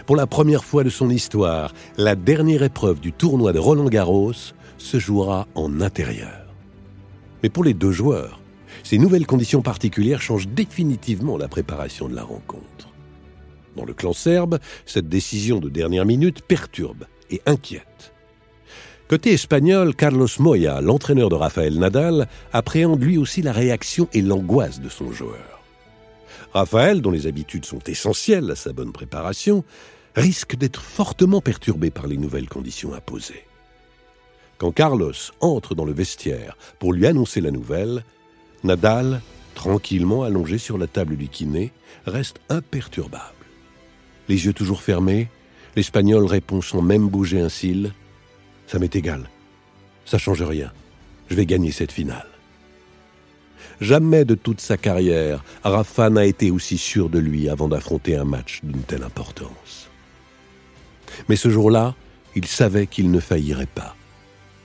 Pour 0.06 0.16
la 0.16 0.28
première 0.28 0.64
fois 0.64 0.84
de 0.84 0.90
son 0.90 1.10
histoire, 1.10 1.74
la 1.98 2.16
dernière 2.16 2.64
épreuve 2.64 3.00
du 3.00 3.14
tournoi 3.14 3.54
de 3.54 3.60
Roland 3.60 3.90
Garros 3.90 4.54
se 4.78 5.00
jouera 5.00 5.48
en 5.56 5.82
intérieur. 5.82 6.46
Mais 7.44 7.50
pour 7.50 7.64
les 7.64 7.74
deux 7.74 7.92
joueurs, 7.92 8.40
ces 8.84 8.98
nouvelles 8.98 9.28
conditions 9.28 9.62
particulières 9.62 10.22
changent 10.22 10.48
définitivement 10.48 11.38
la 11.38 11.48
préparation 11.48 12.08
de 12.08 12.16
la 12.16 12.24
rencontre. 12.24 12.90
Dans 13.76 13.86
le 13.86 13.94
clan 13.94 14.14
serbe, 14.14 14.60
cette 14.86 15.08
décision 15.08 15.60
de 15.60 15.70
dernière 15.70 16.06
minute 16.06 16.42
perturbe 16.42 17.06
et 17.30 17.42
inquiète. 17.46 18.14
Côté 19.08 19.34
espagnol, 19.34 19.96
Carlos 19.96 20.28
Moya, 20.40 20.82
l'entraîneur 20.82 21.30
de 21.30 21.36
Rafael 21.36 21.78
Nadal, 21.78 22.28
appréhende 22.54 23.02
lui 23.04 23.18
aussi 23.18 23.42
la 23.42 23.52
réaction 23.52 24.08
et 24.14 24.22
l'angoisse 24.22 24.80
de 24.80 24.90
son 24.90 25.12
joueur. 25.12 25.61
Rafael, 26.54 27.02
dont 27.02 27.12
les 27.12 27.28
habitudes 27.28 27.66
sont 27.66 27.82
essentielles 27.88 28.52
à 28.52 28.56
sa 28.56 28.74
bonne 28.74 28.92
préparation, 28.92 29.64
risque 30.16 30.56
d'être 30.56 30.82
fortement 30.82 31.42
perturbé 31.42 31.92
par 31.92 32.08
les 32.08 32.18
nouvelles 32.18 32.50
conditions 32.50 32.94
imposées. 32.94 33.46
Quand 34.58 34.72
Carlos 34.72 35.14
entre 35.40 35.74
dans 35.74 35.86
le 35.86 35.94
vestiaire 35.94 36.58
pour 36.78 36.94
lui 36.94 37.08
annoncer 37.08 37.42
la 37.42 37.52
nouvelle, 37.52 38.04
Nadal, 38.64 39.22
tranquillement 39.56 40.24
allongé 40.24 40.58
sur 40.58 40.78
la 40.78 40.88
table 40.88 41.16
du 41.18 41.30
kiné, 41.30 41.72
reste 42.06 42.40
imperturbable. 42.50 43.24
Les 44.28 44.46
yeux 44.46 44.54
toujours 44.54 44.82
fermés, 44.82 45.30
l'Espagnol 45.76 46.26
répond 46.26 46.62
sans 46.62 46.82
même 46.82 47.08
bouger 47.08 47.42
un 47.42 47.50
cil. 47.50 47.94
Ça 48.68 48.78
m'est 48.78 48.96
égal. 48.96 49.30
Ça 50.06 50.18
change 50.18 50.44
rien. 50.44 50.72
Je 51.30 51.36
vais 51.36 51.46
gagner 51.46 51.72
cette 51.72 51.92
finale. 51.92 52.31
Jamais 53.82 54.26
de 54.26 54.36
toute 54.36 54.62
sa 54.62 54.78
carrière, 54.78 55.44
Rafa 55.64 56.12
n'a 56.12 56.26
été 56.26 56.52
aussi 56.52 56.78
sûr 56.78 57.10
de 57.10 57.18
lui 57.18 57.50
avant 57.50 57.68
d'affronter 57.68 58.16
un 58.16 58.26
match 58.26 58.60
d'une 58.62 58.84
telle 58.84 59.02
importance. 59.02 59.90
Mais 61.28 61.36
ce 61.36 61.50
jour-là, 61.50 61.96
il 62.36 62.46
savait 62.46 62.86
qu'il 62.86 63.10
ne 63.10 63.20
faillirait 63.20 63.66
pas. 63.66 63.96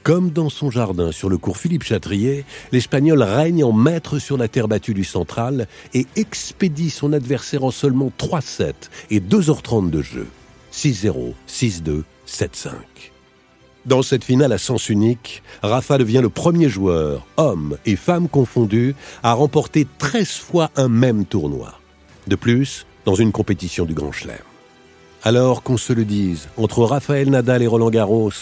Comme 0.02 0.30
dans 0.30 0.50
son 0.50 0.70
jardin 0.70 1.12
sur 1.12 1.30
le 1.30 1.38
cours 1.38 1.56
Philippe 1.56 1.82
Chatrier, 1.82 2.44
l'Espagnol 2.72 3.22
règne 3.22 3.64
en 3.64 3.72
maître 3.72 4.18
sur 4.18 4.36
la 4.36 4.48
terre 4.48 4.68
battue 4.68 4.94
du 4.94 5.02
central 5.02 5.66
et 5.94 6.06
expédie 6.14 6.90
son 6.90 7.14
adversaire 7.14 7.64
en 7.64 7.70
seulement 7.70 8.12
3 8.18 8.42
sets 8.42 8.90
et 9.10 9.18
2h30 9.18 9.88
de 9.88 10.02
jeu. 10.02 10.26
6-0, 10.72 11.32
6-2, 11.48 12.02
7-5. 12.28 12.68
Dans 13.86 14.02
cette 14.02 14.24
finale 14.24 14.52
à 14.52 14.58
sens 14.58 14.88
unique, 14.88 15.44
Rafa 15.62 15.96
devient 15.96 16.18
le 16.20 16.28
premier 16.28 16.68
joueur, 16.68 17.24
hommes 17.36 17.78
et 17.86 17.94
femmes 17.94 18.28
confondus, 18.28 18.96
à 19.22 19.32
remporter 19.32 19.86
13 19.98 20.28
fois 20.28 20.70
un 20.74 20.88
même 20.88 21.24
tournoi. 21.24 21.78
De 22.26 22.34
plus, 22.34 22.84
dans 23.04 23.14
une 23.14 23.30
compétition 23.30 23.84
du 23.84 23.94
Grand 23.94 24.10
Chelem. 24.10 24.38
Alors 25.22 25.62
qu'on 25.62 25.76
se 25.76 25.92
le 25.92 26.04
dise, 26.04 26.48
entre 26.56 26.82
Raphaël 26.82 27.30
Nadal 27.30 27.62
et 27.62 27.68
Roland 27.68 27.90
Garros, 27.90 28.32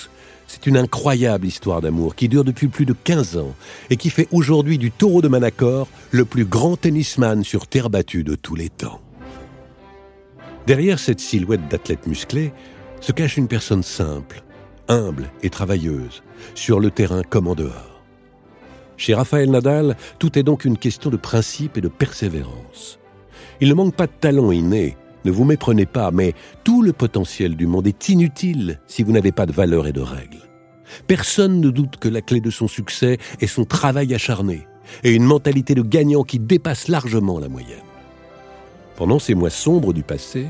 c'est 0.47 0.67
une 0.67 0.79
incroyable 0.79 1.47
histoire 1.47 1.83
d'amour 1.83 2.15
qui 2.15 2.31
dure 2.31 2.45
depuis 2.45 2.69
plus 2.69 2.87
de 2.87 2.95
15 2.95 3.37
ans 3.37 3.55
et 3.91 3.99
qui 3.99 4.09
fait 4.09 4.29
aujourd'hui 4.33 4.79
du 4.79 4.91
taureau 4.91 5.21
de 5.21 5.29
Manacor 5.29 5.89
le 6.11 6.25
plus 6.25 6.47
grand 6.47 6.79
tennisman 6.79 7.45
sur 7.45 7.67
terre 7.67 7.91
battue 7.91 8.25
de 8.25 8.35
tous 8.35 8.55
les 8.55 8.71
temps. 8.71 9.03
Derrière 10.67 10.99
cette 10.99 11.21
silhouette 11.21 11.69
d'athlète 11.69 12.07
musclé 12.07 12.55
se 13.03 13.13
cache 13.13 13.37
une 13.37 13.49
personne 13.49 13.83
simple, 13.83 14.43
humble 14.88 15.31
et 15.42 15.51
travailleuse, 15.51 16.23
sur 16.55 16.81
le 16.81 16.90
terrain 16.90 17.23
comme 17.23 17.49
en 17.49 17.55
dehors. 17.55 18.03
Chez 18.97 19.14
Raphaël 19.14 19.51
Nadal, 19.51 19.97
tout 20.18 20.38
est 20.38 20.42
donc 20.42 20.64
une 20.64 20.79
question 20.79 21.11
de 21.11 21.16
principe 21.16 21.77
et 21.77 21.81
de 21.81 21.88
persévérance. 21.88 22.99
Il 23.61 23.68
ne 23.68 23.75
manque 23.75 23.97
pas 23.97 24.07
de 24.07 24.12
talent 24.20 24.53
inné, 24.53 24.97
ne 25.25 25.31
vous 25.31 25.44
méprenez 25.44 25.87
pas, 25.87 26.11
mais 26.11 26.35
tout 26.64 26.83
le 26.83 26.92
potentiel 26.92 27.57
du 27.57 27.66
monde 27.66 27.87
est 27.87 28.09
inutile 28.09 28.81
si 28.87 29.03
vous 29.03 29.12
n'avez 29.12 29.33
pas 29.33 29.47
de 29.47 29.53
valeur 29.53 29.87
et 29.87 29.92
de 29.92 30.01
règles. 30.01 30.42
Personne 31.07 31.61
ne 31.61 31.70
doute 31.70 31.97
que 31.97 32.09
la 32.09 32.20
clé 32.20 32.40
de 32.40 32.51
son 32.51 32.68
succès 32.68 33.18
est 33.40 33.47
son 33.47 33.64
travail 33.64 34.14
acharné 34.14 34.66
et 35.03 35.11
une 35.11 35.25
mentalité 35.25 35.75
de 35.75 35.83
gagnant 35.83 36.25
qui 36.25 36.38
dépasse 36.38 36.88
largement 36.88 37.38
la 37.38 37.49
moyenne. 37.49 37.79
Pendant 38.97 39.18
ces 39.18 39.35
mois 39.35 39.51
sombres 39.51 39.92
du 39.92 40.03
passé, 40.03 40.47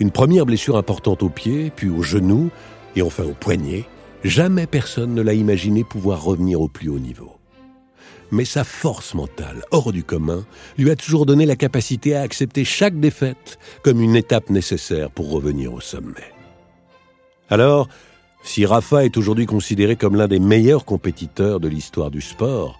une 0.00 0.10
première 0.10 0.44
blessure 0.44 0.76
importante 0.76 1.22
au 1.22 1.28
pied, 1.28 1.72
puis 1.74 1.88
au 1.88 2.02
genou, 2.02 2.50
et 2.96 3.02
enfin 3.02 3.24
au 3.24 3.32
poignet, 3.32 3.84
jamais 4.24 4.66
personne 4.66 5.14
ne 5.14 5.22
l'a 5.22 5.34
imaginé 5.34 5.84
pouvoir 5.84 6.22
revenir 6.22 6.60
au 6.60 6.68
plus 6.68 6.88
haut 6.88 6.98
niveau. 6.98 7.36
Mais 8.32 8.44
sa 8.44 8.62
force 8.62 9.14
mentale, 9.14 9.64
hors 9.72 9.92
du 9.92 10.04
commun, 10.04 10.44
lui 10.78 10.90
a 10.90 10.96
toujours 10.96 11.26
donné 11.26 11.46
la 11.46 11.56
capacité 11.56 12.14
à 12.14 12.22
accepter 12.22 12.64
chaque 12.64 12.98
défaite 13.00 13.58
comme 13.82 14.00
une 14.00 14.14
étape 14.14 14.50
nécessaire 14.50 15.10
pour 15.10 15.30
revenir 15.30 15.72
au 15.74 15.80
sommet. 15.80 16.32
Alors, 17.48 17.88
si 18.42 18.64
Rafa 18.64 19.04
est 19.04 19.16
aujourd'hui 19.16 19.46
considéré 19.46 19.96
comme 19.96 20.14
l'un 20.14 20.28
des 20.28 20.38
meilleurs 20.38 20.84
compétiteurs 20.84 21.58
de 21.58 21.68
l'histoire 21.68 22.10
du 22.10 22.20
sport, 22.20 22.78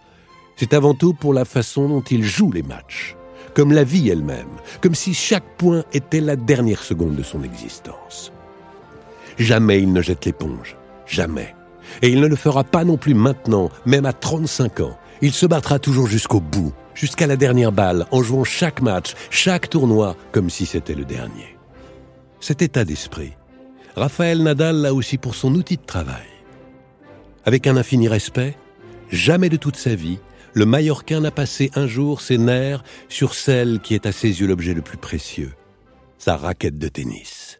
c'est 0.57 0.75
avant 0.75 0.95
tout 0.95 1.15
pour 1.15 1.35
la 1.35 1.45
façon 1.45 1.89
dont 1.89 2.03
il 2.03 2.23
joue 2.23 2.53
les 2.53 2.63
matchs, 2.63 3.17
comme 3.55 3.73
la 3.73 3.85
vie 3.85 4.09
elle-même, 4.09 4.59
comme 4.81 4.95
si 4.95 5.15
chaque 5.15 5.57
point 5.57 5.85
était 5.93 6.21
la 6.21 6.37
dernière 6.37 6.83
seconde 6.83 7.17
de 7.17 7.23
son 7.23 7.43
existence. 7.43 8.33
Jamais 9.41 9.81
il 9.81 9.91
ne 9.95 10.03
jette 10.03 10.27
l'éponge. 10.27 10.77
Jamais. 11.07 11.55
Et 12.03 12.11
il 12.11 12.21
ne 12.21 12.27
le 12.27 12.37
fera 12.37 12.63
pas 12.63 12.85
non 12.85 12.99
plus 12.99 13.15
maintenant, 13.15 13.71
même 13.87 14.05
à 14.05 14.13
35 14.13 14.81
ans. 14.81 14.99
Il 15.23 15.33
se 15.33 15.47
battra 15.47 15.79
toujours 15.79 16.07
jusqu'au 16.07 16.41
bout, 16.41 16.75
jusqu'à 16.95 17.27
la 17.27 17.37
dernière 17.37 17.73
balle, 17.73 18.07
en 18.11 18.23
jouant 18.23 18.45
chaque 18.45 18.83
match, 18.83 19.15
chaque 19.31 19.71
tournoi, 19.71 20.15
comme 20.31 20.51
si 20.51 20.67
c'était 20.67 20.95
le 20.95 21.07
dernier. 21.07 21.57
Cet 22.41 22.61
état 22.61 22.85
d'esprit, 22.85 23.33
Raphaël 23.97 24.43
Nadal 24.43 24.77
l'a 24.77 24.93
aussi 24.93 25.17
pour 25.17 25.35
son 25.35 25.55
outil 25.55 25.79
de 25.79 25.87
travail. 25.87 26.29
Avec 27.47 27.67
un 27.67 27.79
infini 27.79 28.09
respect, 28.09 28.57
jamais 29.11 29.49
de 29.49 29.57
toute 29.57 29.77
sa 29.77 29.95
vie, 29.95 30.19
le 30.53 30.67
Mallorquin 30.67 31.21
n'a 31.21 31.31
passé 31.31 31.71
un 31.75 31.87
jour 31.87 32.21
ses 32.21 32.37
nerfs 32.37 32.83
sur 33.09 33.35
celle 33.35 33.81
qui 33.81 33.95
est 33.95 34.05
à 34.05 34.13
ses 34.13 34.41
yeux 34.41 34.47
l'objet 34.47 34.75
le 34.75 34.83
plus 34.83 34.99
précieux, 34.99 35.53
sa 36.19 36.37
raquette 36.37 36.79
de 36.79 36.89
tennis. 36.89 37.60